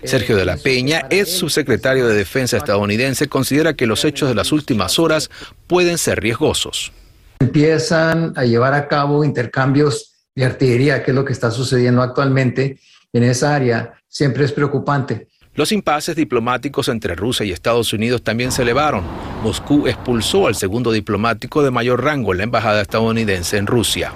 Sergio 0.03 0.35
de 0.35 0.47
la 0.47 0.57
Peña, 0.57 1.09
ex 1.11 1.29
subsecretario 1.29 2.09
de 2.09 2.15
Defensa 2.15 2.57
estadounidense, 2.57 3.29
considera 3.29 3.75
que 3.75 3.87
los 3.87 4.07
hechos 4.07 4.31
de 4.31 4.35
las 4.35 4.51
últimas 4.51 4.99
horas 4.99 5.31
pueden 5.67 5.99
ser 5.99 6.23
riesgosos. 6.23 6.91
Empiezan 7.41 8.33
a 8.35 8.47
llevar 8.47 8.73
a 8.73 8.89
cabo 8.89 9.25
intercambios 9.25 10.15
de 10.35 10.47
artillería, 10.47 11.03
que 11.03 11.11
es 11.11 11.15
lo 11.15 11.27
que 11.27 11.35
está 11.35 11.51
sucediendo 11.51 12.01
actualmente 12.01 12.79
en 13.13 13.25
esa 13.25 13.55
área, 13.55 13.93
siempre 14.09 14.47
es 14.47 14.53
preocupante. 14.53 15.29
Los 15.57 15.73
impases 15.73 16.15
diplomáticos 16.17 16.89
entre 16.89 17.15
Rusia 17.15 17.47
y 17.47 17.51
Estados 17.51 17.95
Unidos 17.95 18.23
también 18.23 18.53
se 18.53 18.61
elevaron. 18.61 19.05
Moscú 19.43 19.87
expulsó 19.87 20.49
al 20.49 20.55
segundo 20.55 20.93
diplomático 20.93 21.63
de 21.63 21.71
mayor 21.71 22.05
rango 22.05 22.33
en 22.33 22.39
la 22.39 22.45
embajada 22.45 22.83
estadounidense 22.83 23.57
en 23.57 23.67
Rusia. 23.67 24.13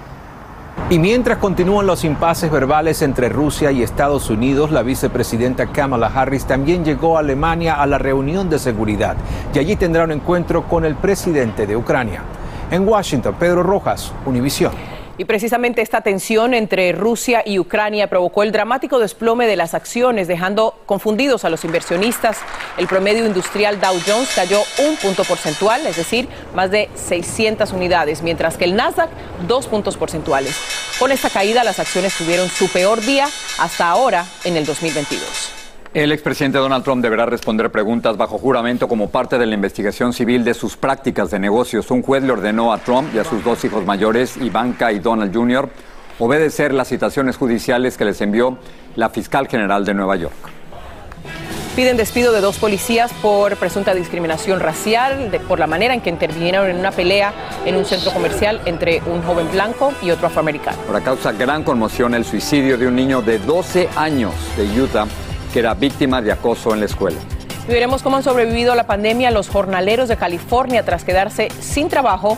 Y 0.91 0.99
mientras 0.99 1.39
continúan 1.39 1.87
los 1.87 2.03
impases 2.03 2.51
verbales 2.51 3.01
entre 3.01 3.27
Rusia 3.27 3.71
y 3.71 3.81
Estados 3.81 4.29
Unidos, 4.29 4.69
la 4.69 4.83
vicepresidenta 4.83 5.71
Kamala 5.71 6.11
Harris 6.13 6.45
también 6.45 6.85
llegó 6.85 7.17
a 7.17 7.21
Alemania 7.21 7.81
a 7.81 7.87
la 7.87 7.97
reunión 7.97 8.47
de 8.47 8.59
seguridad 8.59 9.17
y 9.51 9.57
allí 9.57 9.75
tendrá 9.75 10.03
un 10.03 10.11
encuentro 10.11 10.67
con 10.67 10.85
el 10.85 10.93
presidente 10.93 11.65
de 11.65 11.75
Ucrania. 11.75 12.21
En 12.69 12.87
Washington, 12.87 13.35
Pedro 13.39 13.63
Rojas, 13.63 14.13
Univisión. 14.27 14.90
Y 15.17 15.25
precisamente 15.25 15.81
esta 15.81 16.01
tensión 16.01 16.53
entre 16.53 16.91
Rusia 16.93 17.43
y 17.45 17.59
Ucrania 17.59 18.07
provocó 18.07 18.43
el 18.43 18.51
dramático 18.51 18.99
desplome 18.99 19.45
de 19.45 19.55
las 19.55 19.73
acciones, 19.73 20.27
dejando 20.27 20.79
confundidos 20.85 21.45
a 21.45 21.49
los 21.49 21.63
inversionistas. 21.65 22.37
El 22.77 22.87
promedio 22.87 23.25
industrial 23.25 23.79
Dow 23.79 23.95
Jones 24.05 24.29
cayó 24.35 24.61
un 24.79 24.95
punto 24.97 25.23
porcentual, 25.23 25.85
es 25.85 25.97
decir, 25.97 26.27
más 26.55 26.71
de 26.71 26.89
600 26.95 27.71
unidades, 27.71 28.21
mientras 28.21 28.57
que 28.57 28.65
el 28.65 28.75
Nasdaq 28.75 29.09
dos 29.47 29.67
puntos 29.67 29.97
porcentuales. 29.97 30.55
Con 30.97 31.11
esta 31.11 31.29
caída, 31.29 31.63
las 31.63 31.79
acciones 31.79 32.15
tuvieron 32.17 32.49
su 32.49 32.67
peor 32.69 33.01
día 33.01 33.27
hasta 33.59 33.89
ahora 33.89 34.25
en 34.43 34.57
el 34.57 34.65
2022. 34.65 35.60
El 35.93 36.13
expresidente 36.13 36.57
Donald 36.57 36.85
Trump 36.85 37.03
deberá 37.03 37.25
responder 37.25 37.69
preguntas 37.69 38.15
bajo 38.15 38.37
juramento 38.37 38.87
como 38.87 39.09
parte 39.09 39.37
de 39.37 39.45
la 39.45 39.55
investigación 39.55 40.13
civil 40.13 40.45
de 40.45 40.53
sus 40.53 40.77
prácticas 40.77 41.31
de 41.31 41.37
negocios. 41.37 41.91
Un 41.91 42.01
juez 42.01 42.23
le 42.23 42.31
ordenó 42.31 42.71
a 42.71 42.77
Trump 42.77 43.13
y 43.13 43.19
a 43.19 43.25
sus 43.25 43.43
dos 43.43 43.65
hijos 43.65 43.85
mayores, 43.85 44.37
Ivanka 44.37 44.93
y 44.93 44.99
Donald 44.99 45.35
Jr., 45.35 45.67
obedecer 46.17 46.73
las 46.73 46.87
citaciones 46.87 47.35
judiciales 47.35 47.97
que 47.97 48.05
les 48.05 48.21
envió 48.21 48.57
la 48.95 49.09
fiscal 49.09 49.49
general 49.49 49.83
de 49.83 49.93
Nueva 49.93 50.15
York. 50.15 50.33
Piden 51.75 51.97
despido 51.97 52.31
de 52.31 52.39
dos 52.39 52.57
policías 52.57 53.11
por 53.21 53.57
presunta 53.57 53.93
discriminación 53.93 54.61
racial, 54.61 55.29
por 55.45 55.59
la 55.59 55.67
manera 55.67 55.93
en 55.93 55.99
que 55.99 56.09
intervinieron 56.09 56.69
en 56.69 56.77
una 56.77 56.91
pelea 56.91 57.33
en 57.65 57.75
un 57.75 57.83
centro 57.83 58.13
comercial 58.13 58.61
entre 58.65 59.01
un 59.07 59.21
joven 59.23 59.51
blanco 59.51 59.91
y 60.01 60.11
otro 60.11 60.27
afroamericano. 60.27 60.77
Ahora 60.87 61.01
causa 61.01 61.33
gran 61.33 61.63
conmoción 61.63 62.13
el 62.13 62.23
suicidio 62.23 62.77
de 62.77 62.87
un 62.87 62.95
niño 62.95 63.21
de 63.21 63.39
12 63.39 63.89
años 63.97 64.33
de 64.55 64.81
Utah 64.81 65.05
que 65.51 65.59
era 65.59 65.73
víctima 65.73 66.21
de 66.21 66.31
acoso 66.31 66.73
en 66.73 66.79
la 66.79 66.85
escuela. 66.85 67.19
Y 67.67 67.71
veremos 67.71 68.01
cómo 68.01 68.17
han 68.17 68.23
sobrevivido 68.23 68.71
a 68.71 68.75
la 68.75 68.87
pandemia 68.87 69.31
los 69.31 69.49
jornaleros 69.49 70.09
de 70.09 70.17
California 70.17 70.83
tras 70.83 71.03
quedarse 71.03 71.49
sin 71.59 71.89
trabajo 71.89 72.37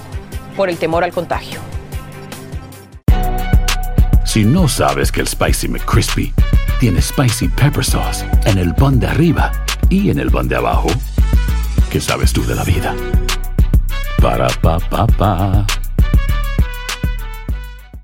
por 0.56 0.70
el 0.70 0.78
temor 0.78 1.04
al 1.04 1.14
contagio. 1.14 1.60
Si 4.26 4.44
no 4.44 4.68
sabes 4.68 5.12
que 5.12 5.22
el 5.22 5.28
Spicy 5.28 5.68
McCrispy 5.68 6.34
tiene 6.80 7.02
Spicy 7.02 7.48
Pepper 7.50 7.86
Sauce 7.86 8.26
en 8.46 8.58
el 8.58 8.74
pan 8.74 9.00
de 9.00 9.08
arriba 9.08 9.52
y 9.90 10.10
en 10.10 10.20
el 10.20 10.32
pan 10.32 10.48
de 10.48 10.56
abajo, 10.56 10.88
¿qué 11.92 12.02
sabes 12.02 12.34
tú 12.34 12.44
de 12.46 12.56
la 12.56 12.64
vida? 12.64 12.96
Para, 14.22 14.48
pa, 14.62 14.80
pa, 14.80 15.06
pa. 15.06 15.66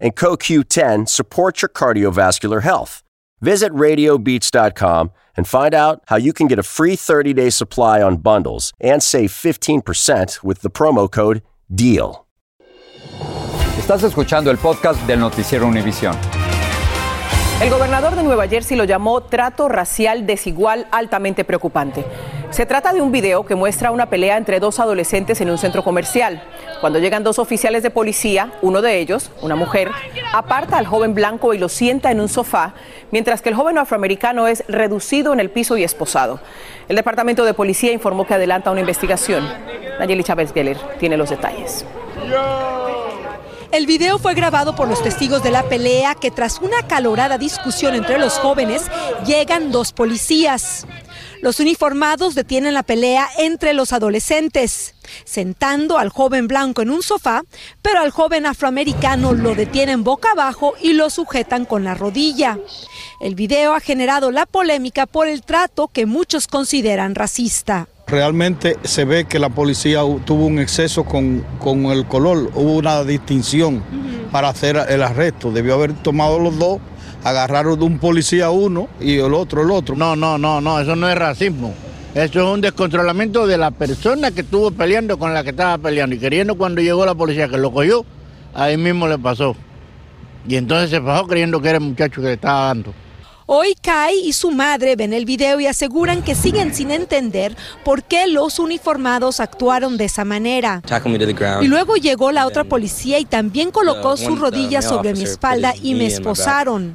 and 0.00 0.14
CoQ10 0.14 1.08
support 1.08 1.62
your 1.62 1.68
cardiovascular 1.68 2.62
health. 2.62 3.02
Visit 3.40 3.72
radiobeats.com 3.72 5.10
and 5.36 5.46
find 5.46 5.74
out 5.74 6.02
how 6.06 6.16
you 6.16 6.32
can 6.32 6.48
get 6.48 6.58
a 6.58 6.62
free 6.62 6.96
30 6.96 7.32
day 7.32 7.50
supply 7.50 8.02
on 8.02 8.16
bundles 8.16 8.72
and 8.80 9.02
save 9.02 9.30
15% 9.30 10.42
with 10.42 10.62
the 10.62 10.70
promo 10.70 11.10
code 11.10 11.42
DEAL. 11.72 12.26
Estás 13.78 14.02
escuchando 14.02 14.50
el 14.50 14.58
podcast 14.58 15.00
del 15.06 15.20
Noticiero 15.20 15.66
Univisión. 15.66 16.14
El 17.60 17.70
gobernador 17.70 18.14
de 18.14 18.22
Nueva 18.22 18.46
Jersey 18.46 18.76
lo 18.76 18.84
llamó 18.84 19.20
trato 19.22 19.68
racial 19.68 20.26
desigual 20.26 20.86
altamente 20.92 21.42
preocupante. 21.42 22.04
Se 22.50 22.66
trata 22.66 22.92
de 22.92 23.00
un 23.00 23.10
video 23.10 23.44
que 23.44 23.56
muestra 23.56 23.90
una 23.90 24.06
pelea 24.06 24.36
entre 24.36 24.60
dos 24.60 24.78
adolescentes 24.78 25.40
en 25.40 25.50
un 25.50 25.58
centro 25.58 25.82
comercial. 25.82 26.40
Cuando 26.80 27.00
llegan 27.00 27.24
dos 27.24 27.40
oficiales 27.40 27.82
de 27.82 27.90
policía, 27.90 28.52
uno 28.62 28.80
de 28.80 29.00
ellos, 29.00 29.32
una 29.42 29.56
mujer, 29.56 29.90
aparta 30.32 30.78
al 30.78 30.86
joven 30.86 31.14
blanco 31.14 31.52
y 31.52 31.58
lo 31.58 31.68
sienta 31.68 32.12
en 32.12 32.20
un 32.20 32.28
sofá, 32.28 32.74
mientras 33.10 33.42
que 33.42 33.48
el 33.48 33.56
joven 33.56 33.76
afroamericano 33.76 34.46
es 34.46 34.62
reducido 34.68 35.32
en 35.32 35.40
el 35.40 35.50
piso 35.50 35.76
y 35.76 35.82
esposado. 35.82 36.38
El 36.88 36.94
departamento 36.94 37.44
de 37.44 37.54
policía 37.54 37.90
informó 37.90 38.24
que 38.24 38.34
adelanta 38.34 38.70
una 38.70 38.80
investigación. 38.80 39.44
Nayeli 39.98 40.22
Chávez 40.22 40.52
Geller 40.52 40.78
tiene 41.00 41.16
los 41.16 41.28
detalles. 41.28 41.84
El 43.70 43.84
video 43.84 44.18
fue 44.18 44.32
grabado 44.34 44.74
por 44.74 44.88
los 44.88 45.02
testigos 45.02 45.42
de 45.42 45.50
la 45.50 45.68
pelea 45.68 46.14
que 46.14 46.30
tras 46.30 46.58
una 46.58 46.86
calorada 46.86 47.36
discusión 47.36 47.94
entre 47.94 48.18
los 48.18 48.38
jóvenes 48.38 48.84
llegan 49.26 49.70
dos 49.70 49.92
policías. 49.92 50.86
Los 51.42 51.60
uniformados 51.60 52.34
detienen 52.34 52.72
la 52.72 52.82
pelea 52.82 53.28
entre 53.36 53.74
los 53.74 53.92
adolescentes, 53.92 54.94
sentando 55.24 55.98
al 55.98 56.08
joven 56.08 56.48
blanco 56.48 56.80
en 56.80 56.88
un 56.88 57.02
sofá, 57.02 57.42
pero 57.82 58.00
al 58.00 58.10
joven 58.10 58.46
afroamericano 58.46 59.34
lo 59.34 59.54
detienen 59.54 60.02
boca 60.02 60.30
abajo 60.32 60.72
y 60.80 60.94
lo 60.94 61.10
sujetan 61.10 61.66
con 61.66 61.84
la 61.84 61.94
rodilla. 61.94 62.58
El 63.20 63.34
video 63.34 63.74
ha 63.74 63.80
generado 63.80 64.30
la 64.30 64.46
polémica 64.46 65.04
por 65.04 65.28
el 65.28 65.42
trato 65.42 65.88
que 65.88 66.06
muchos 66.06 66.48
consideran 66.48 67.14
racista. 67.14 67.86
Realmente 68.08 68.78
se 68.84 69.04
ve 69.04 69.26
que 69.26 69.38
la 69.38 69.50
policía 69.50 70.00
tuvo 70.24 70.46
un 70.46 70.58
exceso 70.58 71.04
con, 71.04 71.44
con 71.58 71.86
el 71.86 72.06
color, 72.06 72.50
hubo 72.54 72.76
una 72.76 73.04
distinción 73.04 73.82
para 74.32 74.48
hacer 74.48 74.78
el 74.88 75.02
arresto. 75.02 75.50
Debió 75.50 75.74
haber 75.74 75.92
tomado 75.92 76.38
los 76.38 76.58
dos, 76.58 76.78
agarraron 77.22 77.78
de 77.78 77.84
un 77.84 77.98
policía 77.98 78.48
uno 78.48 78.88
y 78.98 79.18
el 79.18 79.34
otro 79.34 79.62
el 79.62 79.70
otro. 79.70 79.94
No, 79.94 80.16
no, 80.16 80.38
no, 80.38 80.60
no, 80.60 80.80
eso 80.80 80.96
no 80.96 81.06
es 81.08 81.18
racismo. 81.18 81.74
Eso 82.14 82.40
es 82.40 82.46
un 82.46 82.62
descontrolamiento 82.62 83.46
de 83.46 83.58
la 83.58 83.70
persona 83.70 84.30
que 84.30 84.40
estuvo 84.40 84.70
peleando 84.70 85.18
con 85.18 85.34
la 85.34 85.44
que 85.44 85.50
estaba 85.50 85.76
peleando 85.76 86.16
y 86.16 86.18
queriendo 86.18 86.56
cuando 86.56 86.80
llegó 86.80 87.04
la 87.04 87.14
policía 87.14 87.48
que 87.48 87.58
lo 87.58 87.70
cogió, 87.70 88.06
ahí 88.54 88.78
mismo 88.78 89.06
le 89.06 89.18
pasó. 89.18 89.54
Y 90.48 90.56
entonces 90.56 90.88
se 90.88 90.98
bajó 90.98 91.26
creyendo 91.26 91.60
que 91.60 91.68
era 91.68 91.78
el 91.78 91.84
muchacho 91.84 92.22
que 92.22 92.28
le 92.28 92.32
estaba 92.32 92.68
dando. 92.68 92.94
Hoy 93.50 93.74
Kai 93.80 94.14
y 94.26 94.34
su 94.34 94.50
madre 94.50 94.94
ven 94.94 95.14
el 95.14 95.24
video 95.24 95.58
y 95.58 95.66
aseguran 95.66 96.22
que 96.22 96.34
siguen 96.34 96.74
sin 96.74 96.90
entender 96.90 97.56
por 97.82 98.02
qué 98.02 98.26
los 98.26 98.58
uniformados 98.58 99.40
actuaron 99.40 99.96
de 99.96 100.04
esa 100.04 100.26
manera. 100.26 100.82
Y 101.62 101.66
luego 101.66 101.96
llegó 101.96 102.30
la 102.30 102.46
otra 102.46 102.64
policía 102.64 103.18
y 103.18 103.24
también 103.24 103.70
colocó 103.70 104.18
sus 104.18 104.38
rodillas 104.38 104.84
sobre 104.84 105.14
mi 105.14 105.22
espalda 105.22 105.72
y 105.82 105.94
me 105.94 106.04
esposaron. 106.04 106.94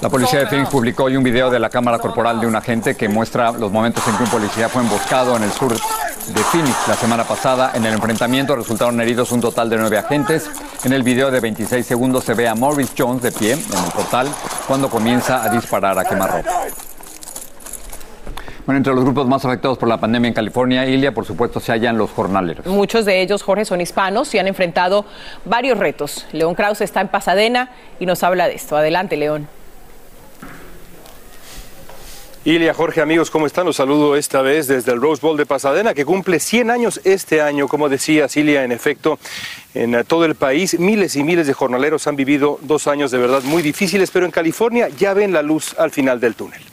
La 0.02 0.10
policía 0.10 0.40
de 0.40 0.48
Phoenix 0.48 0.70
publicó 0.70 1.04
hoy 1.04 1.18
un 1.18 1.24
video 1.24 1.50
de 1.50 1.60
la 1.60 1.70
cámara 1.70 2.00
corporal 2.00 2.40
de 2.40 2.48
un 2.48 2.56
agente 2.56 2.96
que 2.96 3.10
muestra 3.10 3.52
los 3.52 3.70
momentos 3.70 4.08
en 4.08 4.16
que 4.16 4.24
un 4.24 4.30
policía 4.30 4.70
fue 4.70 4.82
emboscado 4.82 5.36
en 5.36 5.44
el 5.44 5.52
sur 5.52 5.74
de 5.74 6.44
Phoenix 6.44 6.88
la 6.88 6.96
semana 6.96 7.26
pasada. 7.26 7.72
En 7.74 7.86
el 7.86 7.96
enfrentamiento 7.96 8.56
resultaron 8.56 9.02
heridos 9.02 9.34
un 9.34 9.42
total 9.42 9.70
de 9.70 9.78
nueve 9.78 9.98
agentes. 9.98 10.50
En 10.86 10.94
el 10.94 11.04
video 11.04 11.30
de 11.32 11.42
26 11.42 11.86
segundos 11.86 12.24
se 12.24 12.34
ve 12.34 12.48
a 12.48 12.56
Morris 12.56 12.94
Jones 12.98 13.22
de 13.22 13.34
pie 13.34 13.52
en 13.54 13.60
el 13.60 13.92
portal 13.94 14.30
cuando 14.68 14.90
comienza 14.90 15.44
a 15.44 15.50
disparar 15.50 16.00
a 16.00 16.06
quemarropa. 16.06 16.50
Bueno, 18.70 18.78
entre 18.78 18.94
los 18.94 19.04
grupos 19.04 19.28
más 19.28 19.44
afectados 19.44 19.80
por 19.80 19.90
la 19.90 20.00
pandemia 20.00 20.28
en 20.28 20.34
California, 20.36 20.86
Ilia, 20.86 21.12
por 21.12 21.26
supuesto, 21.26 21.60
se 21.60 21.72
hallan 21.72 21.98
los 21.98 22.12
jornaleros. 22.12 22.68
Muchos 22.68 23.04
de 23.04 23.20
ellos, 23.20 23.42
Jorge, 23.42 23.66
son 23.66 23.82
hispanos 23.82 24.32
y 24.36 24.38
han 24.38 24.46
enfrentado 24.46 25.06
varios 25.44 25.80
retos. 25.80 26.28
León 26.34 26.54
Krause 26.54 26.82
está 26.82 27.02
en 27.02 27.08
Pasadena 27.08 27.72
y 28.00 28.06
nos 28.06 28.22
habla 28.22 28.48
de 28.48 28.54
esto. 28.54 28.78
Adelante, 28.78 29.18
León. 29.18 29.48
Ilia, 32.46 32.76
Jorge, 32.76 33.02
amigos, 33.02 33.32
¿cómo 33.32 33.48
están? 33.48 33.66
Los 33.66 33.78
saludo 33.78 34.16
esta 34.16 34.44
vez 34.44 34.68
desde 34.68 34.92
el 34.92 35.02
Rose 35.02 35.20
Bowl 35.20 35.36
de 35.36 35.48
Pasadena, 35.48 35.96
que 35.96 36.06
cumple 36.06 36.40
100 36.40 36.70
años 36.70 37.02
este 37.06 37.42
año. 37.42 37.68
Como 37.68 37.90
decía 37.90 38.28
Ilia, 38.36 38.64
en 38.64 38.72
efecto, 38.72 39.18
en 39.74 40.04
todo 40.06 40.26
el 40.26 40.36
país 40.36 40.80
miles 40.80 41.16
y 41.16 41.24
miles 41.24 41.48
de 41.48 41.54
jornaleros 41.54 42.06
han 42.06 42.16
vivido 42.16 42.60
dos 42.62 42.86
años 42.86 43.10
de 43.10 43.18
verdad 43.18 43.42
muy 43.42 43.64
difíciles, 43.64 44.12
pero 44.12 44.28
en 44.28 44.32
California 44.32 44.90
ya 44.90 45.16
ven 45.16 45.34
la 45.34 45.42
luz 45.42 45.74
al 45.80 45.90
final 45.90 46.20
del 46.20 46.36
túnel 46.36 46.69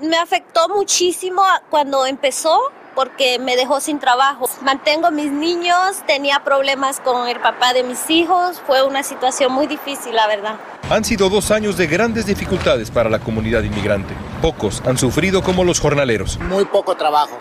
me 0.00 0.16
afectó 0.16 0.68
muchísimo 0.68 1.42
cuando 1.70 2.06
empezó 2.06 2.60
porque 2.94 3.38
me 3.38 3.56
dejó 3.56 3.80
sin 3.80 3.98
trabajo. 3.98 4.48
Mantengo 4.62 5.10
mis 5.10 5.30
niños, 5.30 6.02
tenía 6.06 6.42
problemas 6.42 6.98
con 7.00 7.28
el 7.28 7.38
papá 7.38 7.74
de 7.74 7.82
mis 7.82 8.08
hijos, 8.08 8.60
fue 8.66 8.82
una 8.82 9.02
situación 9.02 9.52
muy 9.52 9.66
difícil, 9.66 10.14
la 10.14 10.26
verdad. 10.26 10.56
Han 10.88 11.04
sido 11.04 11.28
dos 11.28 11.50
años 11.50 11.76
de 11.76 11.86
grandes 11.86 12.24
dificultades 12.26 12.90
para 12.90 13.10
la 13.10 13.18
comunidad 13.18 13.62
inmigrante. 13.62 14.14
Pocos 14.40 14.82
han 14.86 14.96
sufrido 14.96 15.42
como 15.42 15.62
los 15.62 15.78
jornaleros. 15.78 16.38
Muy 16.40 16.64
poco 16.64 16.96
trabajo. 16.96 17.38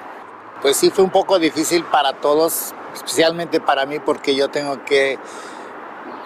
Pues 0.62 0.76
sí 0.78 0.90
fue 0.90 1.04
un 1.04 1.12
poco 1.12 1.40
difícil 1.40 1.86
para 1.86 2.14
todos, 2.14 2.74
especialmente 2.94 3.62
para 3.62 3.86
mí 3.86 4.00
porque 4.00 4.36
yo 4.36 4.50
tengo 4.50 4.84
que 4.84 5.18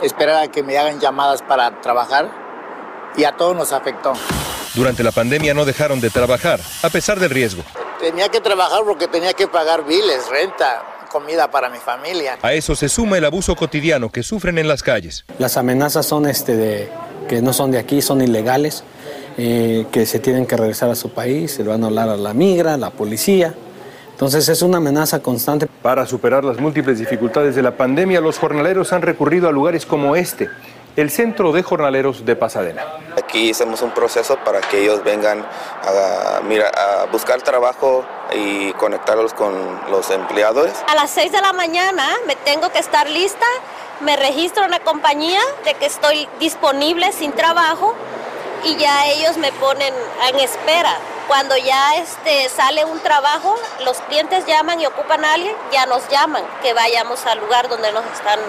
esperar 0.02 0.44
a 0.44 0.48
que 0.48 0.64
me 0.64 0.78
hagan 0.78 1.00
llamadas 1.00 1.44
para 1.44 1.82
trabajar 1.82 2.32
y 3.16 3.26
a 3.26 3.34
todos 3.34 3.56
nos 3.56 3.74
afectó. 3.74 4.14
Durante 4.76 5.04
la 5.04 5.12
pandemia 5.12 5.54
no 5.54 5.66
dejaron 5.66 6.00
de 6.00 6.10
trabajar, 6.10 6.60
a 6.84 6.90
pesar 6.90 7.20
del 7.20 7.30
riesgo. 7.30 7.64
Tenía 8.00 8.30
que 8.30 8.40
trabajar 8.40 8.82
porque 8.86 9.08
tenía 9.08 9.34
que 9.34 9.48
pagar 9.48 9.86
biles, 9.86 10.28
renta, 10.30 10.84
comida 11.12 11.52
para 11.52 11.70
mi 11.70 11.80
familia. 11.80 12.38
A 12.42 12.54
eso 12.54 12.76
se 12.76 12.88
suma 12.88 13.18
el 13.18 13.26
abuso 13.26 13.56
cotidiano 13.56 14.10
que 14.10 14.24
sufren 14.24 14.58
en 14.58 14.68
las 14.68 14.84
calles. 14.84 15.26
Las 15.38 15.58
amenazas 15.58 16.06
son 16.06 16.28
este 16.28 16.56
de 16.56 16.90
que 17.28 17.42
no 17.42 17.52
son 17.52 17.72
de 17.72 17.80
aquí, 17.80 18.02
son 18.02 18.22
ilegales, 18.22 18.84
eh, 19.38 19.86
que 19.92 20.06
se 20.06 20.20
tienen 20.20 20.46
que 20.46 20.56
regresar 20.56 20.90
a 20.90 20.96
su 20.96 21.12
país, 21.12 21.52
se 21.52 21.64
van 21.64 21.84
a 21.84 21.88
hablar 21.88 22.10
a 22.10 22.18
la 22.18 22.34
migra, 22.34 22.76
a 22.76 22.78
la 22.78 22.92
policía. 22.92 23.54
Entonces 24.12 24.50
es 24.50 24.62
una 24.62 24.78
amenaza 24.78 25.20
constante. 25.20 25.68
Para 25.82 26.06
superar 26.06 26.44
las 26.44 26.60
múltiples 26.60 27.00
dificultades 27.00 27.56
de 27.56 27.62
la 27.62 27.78
pandemia, 27.78 28.20
los 28.20 28.38
jornaleros 28.38 28.92
han 28.92 29.02
recurrido 29.02 29.48
a 29.48 29.52
lugares 29.52 29.86
como 29.86 30.16
este, 30.16 30.50
el 31.00 31.12
Centro 31.12 31.52
de 31.52 31.64
Jornaleros 31.64 32.26
de 32.26 32.36
Pasadena. 32.36 32.84
Aquí 33.18 33.52
hacemos 33.52 33.82
un 33.82 33.92
proceso 33.92 34.38
para 34.44 34.62
que 34.62 34.82
ellos 34.82 35.04
vengan 35.04 35.46
a, 35.84 36.38
a 36.38 37.06
buscar 37.06 37.42
trabajo 37.42 38.06
y 38.34 38.74
conectarlos 38.74 39.34
con 39.34 39.54
los 39.90 40.10
empleadores. 40.12 40.74
A 40.88 40.96
las 40.96 41.10
6 41.12 41.32
de 41.32 41.42
la 41.42 41.54
mañana 41.54 42.06
me 42.28 42.36
tengo 42.36 42.70
que 42.70 42.80
estar 42.80 43.10
lista, 43.10 43.46
me 44.02 44.16
registro 44.16 44.66
en 44.66 44.72
la 44.72 44.80
compañía 44.80 45.40
de 45.66 45.74
que 45.76 45.86
estoy 45.86 46.28
disponible 46.40 47.12
sin 47.12 47.32
trabajo 47.32 47.96
y 48.64 48.76
ya 48.76 49.08
ellos 49.08 49.38
me 49.38 49.52
ponen 49.54 49.94
en 50.28 50.40
espera. 50.40 50.98
Cuando 51.28 51.56
ya 51.58 51.96
este, 51.98 52.50
sale 52.50 52.86
un 52.86 53.00
trabajo, 53.00 53.56
los 53.86 53.98
clientes 54.02 54.46
llaman 54.48 54.82
y 54.82 54.88
ocupan 54.88 55.24
a 55.24 55.34
alguien, 55.34 55.56
ya 55.72 55.86
nos 55.86 56.08
llaman 56.10 56.44
que 56.64 56.74
vayamos 56.74 57.26
al 57.26 57.40
lugar 57.40 57.70
donde 57.70 57.92
nos 57.92 58.04
están 58.06 58.40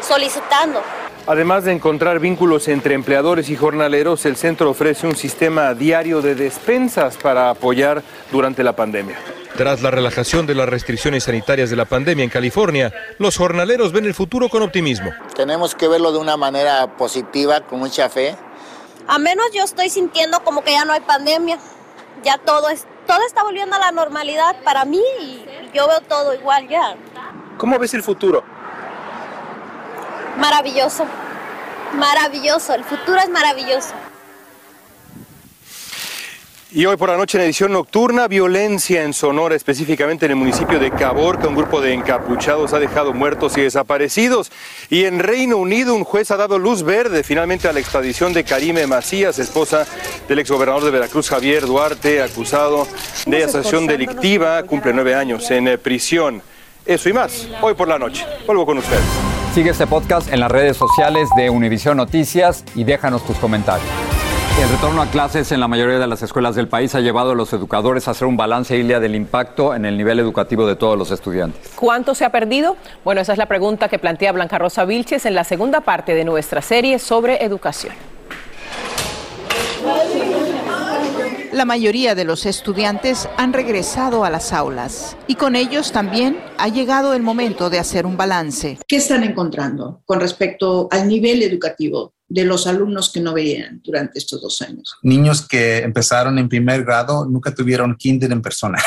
solicitando. 0.00 0.80
Además 1.26 1.64
de 1.64 1.72
encontrar 1.72 2.18
vínculos 2.20 2.68
entre 2.68 2.94
empleadores 2.94 3.48
y 3.48 3.56
jornaleros, 3.56 4.26
el 4.26 4.36
centro 4.36 4.68
ofrece 4.68 5.06
un 5.06 5.16
sistema 5.16 5.72
diario 5.72 6.20
de 6.20 6.34
despensas 6.34 7.16
para 7.16 7.48
apoyar 7.48 8.02
durante 8.30 8.62
la 8.62 8.76
pandemia. 8.76 9.16
Tras 9.56 9.80
la 9.80 9.90
relajación 9.90 10.46
de 10.46 10.54
las 10.54 10.68
restricciones 10.68 11.24
sanitarias 11.24 11.70
de 11.70 11.76
la 11.76 11.86
pandemia 11.86 12.24
en 12.24 12.30
California, 12.30 12.92
los 13.18 13.38
jornaleros 13.38 13.92
ven 13.92 14.04
el 14.04 14.12
futuro 14.12 14.50
con 14.50 14.62
optimismo. 14.62 15.12
Tenemos 15.34 15.74
que 15.74 15.88
verlo 15.88 16.12
de 16.12 16.18
una 16.18 16.36
manera 16.36 16.94
positiva, 16.98 17.62
con 17.62 17.78
mucha 17.78 18.10
fe. 18.10 18.36
A 19.06 19.18
menos 19.18 19.46
yo 19.54 19.62
estoy 19.64 19.88
sintiendo 19.88 20.40
como 20.44 20.62
que 20.62 20.72
ya 20.72 20.84
no 20.84 20.92
hay 20.92 21.00
pandemia, 21.00 21.58
ya 22.22 22.36
todo, 22.36 22.68
es, 22.68 22.86
todo 23.06 23.24
está 23.26 23.42
volviendo 23.42 23.76
a 23.76 23.78
la 23.78 23.92
normalidad 23.92 24.56
para 24.62 24.84
mí 24.84 25.00
y 25.22 25.46
yo 25.72 25.88
veo 25.88 26.02
todo 26.02 26.34
igual 26.34 26.68
ya. 26.68 26.96
¿Cómo 27.56 27.78
ves 27.78 27.94
el 27.94 28.02
futuro? 28.02 28.44
Maravilloso, 30.38 31.04
maravilloso, 31.94 32.74
el 32.74 32.84
futuro 32.84 33.18
es 33.18 33.30
maravilloso. 33.30 33.94
Y 36.72 36.86
hoy 36.86 36.96
por 36.96 37.08
la 37.08 37.16
noche 37.16 37.38
en 37.38 37.44
edición 37.44 37.70
nocturna, 37.70 38.26
violencia 38.26 39.04
en 39.04 39.12
Sonora, 39.12 39.54
específicamente 39.54 40.26
en 40.26 40.32
el 40.32 40.36
municipio 40.36 40.80
de 40.80 40.90
Caborca, 40.90 41.46
un 41.46 41.54
grupo 41.54 41.80
de 41.80 41.92
encapuchados 41.92 42.72
ha 42.72 42.80
dejado 42.80 43.12
muertos 43.12 43.56
y 43.56 43.60
desaparecidos. 43.60 44.50
Y 44.90 45.04
en 45.04 45.20
Reino 45.20 45.56
Unido, 45.56 45.94
un 45.94 46.02
juez 46.02 46.32
ha 46.32 46.36
dado 46.36 46.58
luz 46.58 46.82
verde 46.82 47.22
finalmente 47.22 47.68
a 47.68 47.72
la 47.72 47.78
extradición 47.78 48.32
de 48.32 48.42
Karime 48.42 48.88
Macías, 48.88 49.38
esposa 49.38 49.86
del 50.26 50.40
exgobernador 50.40 50.82
de 50.82 50.90
Veracruz, 50.90 51.28
Javier 51.28 51.64
Duarte, 51.64 52.20
acusado 52.20 52.88
de 53.24 53.44
asociación 53.44 53.86
delictiva, 53.86 54.64
cumple 54.64 54.92
nueve 54.92 55.14
años 55.14 55.48
en 55.52 55.78
prisión. 55.80 56.42
Eso 56.84 57.08
y 57.08 57.12
más, 57.12 57.46
hoy 57.62 57.74
por 57.74 57.86
la 57.86 58.00
noche. 58.00 58.26
Vuelvo 58.46 58.66
con 58.66 58.78
ustedes. 58.78 59.33
Sigue 59.54 59.70
este 59.70 59.86
podcast 59.86 60.32
en 60.32 60.40
las 60.40 60.50
redes 60.50 60.76
sociales 60.76 61.28
de 61.36 61.48
Univision 61.48 61.96
Noticias 61.96 62.64
y 62.74 62.82
déjanos 62.82 63.24
tus 63.24 63.36
comentarios. 63.36 63.88
El 64.60 64.68
retorno 64.68 65.00
a 65.00 65.06
clases 65.06 65.52
en 65.52 65.60
la 65.60 65.68
mayoría 65.68 66.00
de 66.00 66.08
las 66.08 66.22
escuelas 66.22 66.56
del 66.56 66.66
país 66.66 66.92
ha 66.96 67.00
llevado 67.00 67.30
a 67.30 67.34
los 67.36 67.52
educadores 67.52 68.08
a 68.08 68.10
hacer 68.10 68.26
un 68.26 68.36
balance, 68.36 68.76
Ilia, 68.76 68.98
del 68.98 69.14
impacto 69.14 69.72
en 69.72 69.84
el 69.84 69.96
nivel 69.96 70.18
educativo 70.18 70.66
de 70.66 70.74
todos 70.74 70.98
los 70.98 71.12
estudiantes. 71.12 71.70
¿Cuánto 71.76 72.16
se 72.16 72.24
ha 72.24 72.30
perdido? 72.30 72.76
Bueno, 73.04 73.20
esa 73.20 73.30
es 73.30 73.38
la 73.38 73.46
pregunta 73.46 73.88
que 73.88 74.00
plantea 74.00 74.32
Blanca 74.32 74.58
Rosa 74.58 74.84
Vilches 74.86 75.24
en 75.24 75.36
la 75.36 75.44
segunda 75.44 75.82
parte 75.82 76.16
de 76.16 76.24
nuestra 76.24 76.60
serie 76.60 76.98
sobre 76.98 77.44
educación. 77.44 77.94
La 81.54 81.64
mayoría 81.64 82.16
de 82.16 82.24
los 82.24 82.46
estudiantes 82.46 83.28
han 83.36 83.52
regresado 83.52 84.24
a 84.24 84.30
las 84.30 84.52
aulas 84.52 85.16
y 85.28 85.36
con 85.36 85.54
ellos 85.54 85.92
también 85.92 86.36
ha 86.58 86.66
llegado 86.66 87.14
el 87.14 87.22
momento 87.22 87.70
de 87.70 87.78
hacer 87.78 88.06
un 88.06 88.16
balance. 88.16 88.76
¿Qué 88.88 88.96
están 88.96 89.22
encontrando 89.22 90.02
con 90.04 90.18
respecto 90.18 90.88
al 90.90 91.06
nivel 91.06 91.44
educativo 91.44 92.12
de 92.26 92.44
los 92.44 92.66
alumnos 92.66 93.12
que 93.12 93.20
no 93.20 93.32
veían 93.32 93.80
durante 93.84 94.18
estos 94.18 94.42
dos 94.42 94.62
años? 94.62 94.96
Niños 95.04 95.46
que 95.46 95.78
empezaron 95.78 96.40
en 96.40 96.48
primer 96.48 96.82
grado 96.82 97.24
nunca 97.24 97.54
tuvieron 97.54 97.94
kinder 97.94 98.32
en 98.32 98.42
persona. 98.42 98.82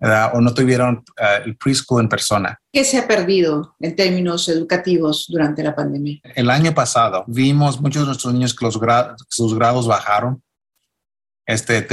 o 0.32 0.40
no 0.40 0.54
tuvieron 0.54 1.04
eh, 1.20 1.42
el 1.44 1.58
preschool 1.58 2.04
en 2.04 2.08
persona. 2.08 2.58
¿Qué 2.72 2.84
se 2.84 2.96
ha 2.96 3.06
perdido 3.06 3.74
en 3.80 3.94
términos 3.94 4.48
educativos 4.48 5.26
durante 5.28 5.62
la 5.62 5.74
pandemia? 5.74 6.20
El 6.34 6.48
año 6.48 6.72
pasado 6.72 7.24
vimos 7.26 7.78
muchos 7.82 8.02
de 8.02 8.06
nuestros 8.06 8.32
niños 8.32 8.54
que 8.54 8.64
los 8.64 8.80
sus 9.28 9.54
grados 9.54 9.86
bajaron 9.86 10.42
este, 11.48 11.88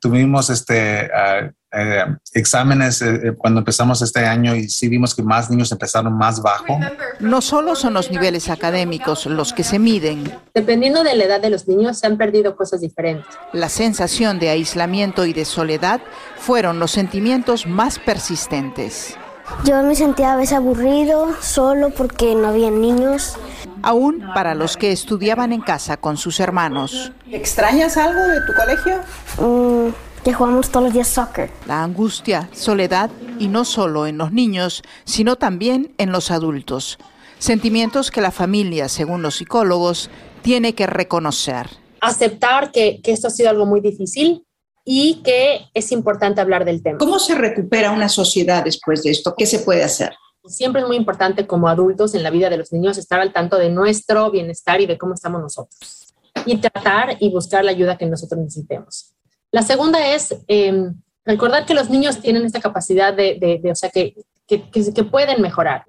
tuvimos 0.00 0.48
este, 0.48 1.10
ah, 1.12 1.50
eh, 1.72 2.04
exámenes 2.34 3.02
eh, 3.02 3.34
cuando 3.36 3.58
empezamos 3.58 4.00
este 4.00 4.24
año 4.24 4.54
y 4.54 4.68
sí 4.68 4.88
vimos 4.88 5.12
que 5.12 5.24
más 5.24 5.50
niños 5.50 5.72
empezaron 5.72 6.16
más 6.16 6.40
bajo. 6.40 6.78
No 7.18 7.40
solo 7.40 7.74
son 7.74 7.94
los 7.94 8.12
niveles 8.12 8.48
académicos 8.48 9.26
los 9.26 9.52
que 9.52 9.64
se 9.64 9.80
miden. 9.80 10.32
Dependiendo 10.54 11.02
de 11.02 11.16
la 11.16 11.24
edad 11.24 11.40
de 11.40 11.50
los 11.50 11.66
niños, 11.66 11.98
se 11.98 12.06
han 12.06 12.16
perdido 12.16 12.54
cosas 12.54 12.80
diferentes. 12.80 13.26
La 13.52 13.68
sensación 13.68 14.38
de 14.38 14.50
aislamiento 14.50 15.26
y 15.26 15.32
de 15.32 15.46
soledad 15.46 16.00
fueron 16.36 16.78
los 16.78 16.92
sentimientos 16.92 17.66
más 17.66 17.98
persistentes. 17.98 19.16
Yo 19.64 19.82
me 19.82 19.96
sentía 19.96 20.34
a 20.34 20.36
veces 20.36 20.58
aburrido, 20.58 21.34
solo 21.40 21.90
porque 21.90 22.36
no 22.36 22.46
había 22.46 22.70
niños. 22.70 23.36
Aún 23.82 24.24
para 24.34 24.54
los 24.54 24.76
que 24.76 24.92
estudiaban 24.92 25.52
en 25.52 25.60
casa 25.60 25.96
con 25.96 26.16
sus 26.16 26.40
hermanos. 26.40 27.12
¿Extrañas 27.30 27.96
algo 27.96 28.20
de 28.20 28.40
tu 28.42 28.52
colegio? 28.54 29.00
Mm, 29.38 30.22
que 30.24 30.32
jugamos 30.32 30.70
todos 30.70 30.84
los 30.84 30.94
días 30.94 31.08
soccer. 31.08 31.50
La 31.66 31.82
angustia, 31.82 32.48
soledad 32.52 33.10
y 33.38 33.48
no 33.48 33.64
solo 33.64 34.06
en 34.06 34.18
los 34.18 34.32
niños, 34.32 34.82
sino 35.04 35.36
también 35.36 35.94
en 35.98 36.12
los 36.12 36.30
adultos. 36.30 36.98
Sentimientos 37.38 38.10
que 38.10 38.20
la 38.20 38.30
familia, 38.30 38.88
según 38.88 39.22
los 39.22 39.36
psicólogos, 39.36 40.10
tiene 40.42 40.74
que 40.74 40.86
reconocer. 40.86 41.68
Aceptar 42.00 42.70
que, 42.72 43.00
que 43.02 43.12
esto 43.12 43.28
ha 43.28 43.30
sido 43.30 43.50
algo 43.50 43.66
muy 43.66 43.80
difícil, 43.80 44.44
y 44.84 45.22
que 45.22 45.66
es 45.74 45.92
importante 45.92 46.40
hablar 46.40 46.64
del 46.64 46.82
tema. 46.82 46.98
¿Cómo 46.98 47.18
se 47.18 47.34
recupera 47.34 47.92
una 47.92 48.08
sociedad 48.08 48.64
después 48.64 49.02
de 49.02 49.10
esto? 49.10 49.34
¿Qué 49.36 49.46
se 49.46 49.60
puede 49.60 49.84
hacer? 49.84 50.12
Siempre 50.44 50.82
es 50.82 50.88
muy 50.88 50.96
importante 50.96 51.46
como 51.46 51.68
adultos 51.68 52.14
en 52.14 52.22
la 52.22 52.30
vida 52.30 52.50
de 52.50 52.56
los 52.56 52.72
niños 52.72 52.98
estar 52.98 53.20
al 53.20 53.32
tanto 53.32 53.58
de 53.58 53.70
nuestro 53.70 54.30
bienestar 54.30 54.80
y 54.80 54.86
de 54.86 54.98
cómo 54.98 55.14
estamos 55.14 55.40
nosotros 55.40 56.14
y 56.44 56.56
tratar 56.58 57.16
y 57.20 57.30
buscar 57.30 57.64
la 57.64 57.70
ayuda 57.70 57.96
que 57.96 58.06
nosotros 58.06 58.40
necesitemos. 58.40 59.14
La 59.50 59.62
segunda 59.62 60.14
es 60.14 60.34
em, 60.48 60.94
recordar 61.24 61.66
que 61.66 61.74
los 61.74 61.90
niños 61.90 62.20
tienen 62.20 62.44
esta 62.44 62.60
capacidad 62.60 63.14
de, 63.14 63.60
o 63.70 63.74
sea, 63.74 63.90
que 63.90 64.14
que, 64.46 65.04
pueden 65.04 65.40
mejorar. 65.40 65.84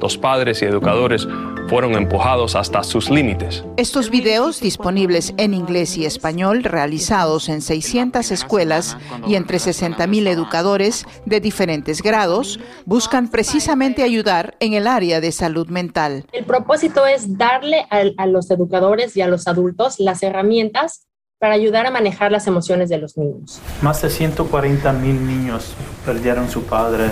Los 0.00 0.18
padres 0.18 0.62
y 0.62 0.64
educadores 0.64 1.26
fueron 1.68 1.94
empujados 1.94 2.56
hasta 2.56 2.82
sus 2.82 3.10
límites. 3.10 3.64
Estos 3.76 4.10
videos, 4.10 4.60
disponibles 4.60 5.34
en 5.36 5.54
inglés 5.54 5.96
y 5.96 6.06
español, 6.06 6.64
realizados 6.64 7.48
en 7.48 7.60
600 7.60 8.30
escuelas 8.30 8.96
y 9.26 9.34
entre 9.34 9.58
60.000 9.58 10.28
educadores 10.28 11.06
de 11.26 11.40
diferentes 11.40 12.02
grados, 12.02 12.58
buscan 12.86 13.28
precisamente 13.30 14.02
ayudar 14.02 14.56
en 14.60 14.72
el 14.72 14.86
área 14.86 15.20
de 15.20 15.32
salud 15.32 15.68
mental. 15.68 16.24
El 16.32 16.44
propósito 16.44 17.06
es 17.06 17.36
darle 17.36 17.86
a 17.90 18.26
los 18.26 18.50
educadores 18.50 19.16
y 19.16 19.20
a 19.20 19.28
los 19.28 19.46
adultos 19.46 20.00
las 20.00 20.22
herramientas 20.22 21.07
para 21.38 21.54
ayudar 21.54 21.86
a 21.86 21.90
manejar 21.92 22.32
las 22.32 22.48
emociones 22.48 22.88
de 22.88 22.98
los 22.98 23.16
niños. 23.16 23.60
Más 23.80 24.02
de 24.02 24.10
140 24.10 24.92
mil 24.94 25.24
niños 25.24 25.74
perdieron 26.04 26.50
su 26.50 26.64
padre 26.64 27.10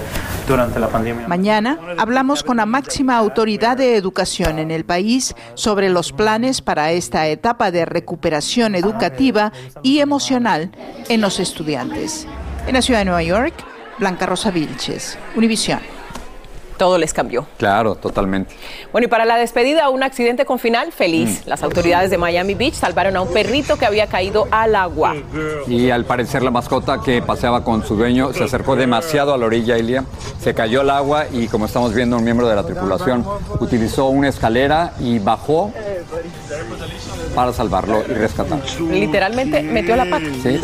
durante 0.49 0.81
la 0.81 0.89
pandemia. 0.89 1.29
Mañana 1.29 1.79
hablamos 1.97 2.43
con 2.43 2.57
la 2.57 2.67
máxima 2.67 3.17
autoridad 3.17 3.77
de 3.77 3.97
educación 3.97 4.59
en 4.59 4.73
el 4.73 4.85
país 4.85 5.35
sobre 5.55 5.91
los 5.91 6.13
planes 6.13 6.61
para 6.61 6.91
esta 6.91 7.29
etapa 7.29 7.71
de 7.71 7.85
recuperación 7.85 8.75
educativa 8.75 9.53
y 9.83 10.01
emocional 10.01 10.73
en 11.09 11.21
los 11.21 11.39
estudiantes. 11.39 12.27
En 12.67 12.75
la 12.75 12.83
ciudad 12.83 13.01
de 13.01 13.05
Nueva 13.05 13.23
York, 13.23 13.55
Blanca 14.01 14.27
Rosa 14.27 14.51
Vilches, 14.51 15.19
Univisión 15.37 15.96
todo 16.77 16.99
les 16.99 17.13
cambió. 17.13 17.47
Claro, 17.59 17.95
totalmente. 17.95 18.55
Bueno, 18.93 19.07
y 19.07 19.09
para 19.09 19.25
la 19.25 19.37
despedida, 19.37 19.89
un 19.89 20.03
accidente 20.03 20.45
con 20.45 20.59
final 20.59 20.93
feliz. 20.93 21.43
Mm. 21.45 21.49
Las 21.49 21.63
autoridades 21.63 22.11
de 22.11 22.19
Miami 22.19 22.55
Beach 22.55 22.75
salvaron 22.75 23.17
a 23.17 23.23
un 23.23 23.33
perrito 23.33 23.77
que 23.77 23.87
había 23.87 24.07
caído 24.07 24.47
al 24.51 24.75
agua. 24.75 25.15
Y 25.67 25.91
al 25.91 26.05
parecer 26.05 26.43
la 26.43 26.51
mascota 26.51 27.01
que 27.01 27.23
paseaba 27.23 27.65
con 27.65 27.85
su 27.85 27.97
dueño 27.97 28.33
se 28.33 28.45
acercó 28.45 28.77
demasiado 28.77 29.35
a 29.35 29.39
la 29.39 29.47
orilla, 29.47 29.79
Ilia. 29.79 30.05
Se 30.41 30.55
cayó 30.55 30.81
al 30.81 30.91
agua 30.91 31.27
y 31.33 31.49
como 31.49 31.67
estamos 31.67 31.95
viendo, 31.95 32.17
un 32.17 32.25
miembro 32.25 32.49
de 32.49 32.57
la 32.57 32.65
tripulación 32.65 33.25
utilizó 33.61 34.07
una 34.07 34.29
escalera 34.29 34.93
y 35.01 35.19
bajó 35.19 35.73
para 37.35 37.53
salvarlo 37.53 38.03
y 38.09 38.15
rescatarlo. 38.15 38.65
Literalmente 38.91 39.63
metió 39.63 39.95
la 39.97 40.07
pata. 40.07 40.27
Sí. 40.43 40.61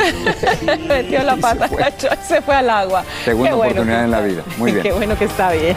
metió 0.89 1.23
la 1.23 1.37
pata, 1.37 1.69
se 1.69 2.17
se 2.29 2.43
fue 2.43 2.55
al 2.55 2.71
agua. 2.71 3.05
Segunda 3.25 3.55
oportunidad 3.55 4.05
en 4.05 4.11
la 4.11 4.21
vida. 4.21 4.43
Muy 4.57 4.73
bien. 4.73 4.83
Qué 4.83 4.93
bueno 4.93 5.17
que 5.19 5.27
está 5.27 5.53
bien. 5.53 5.77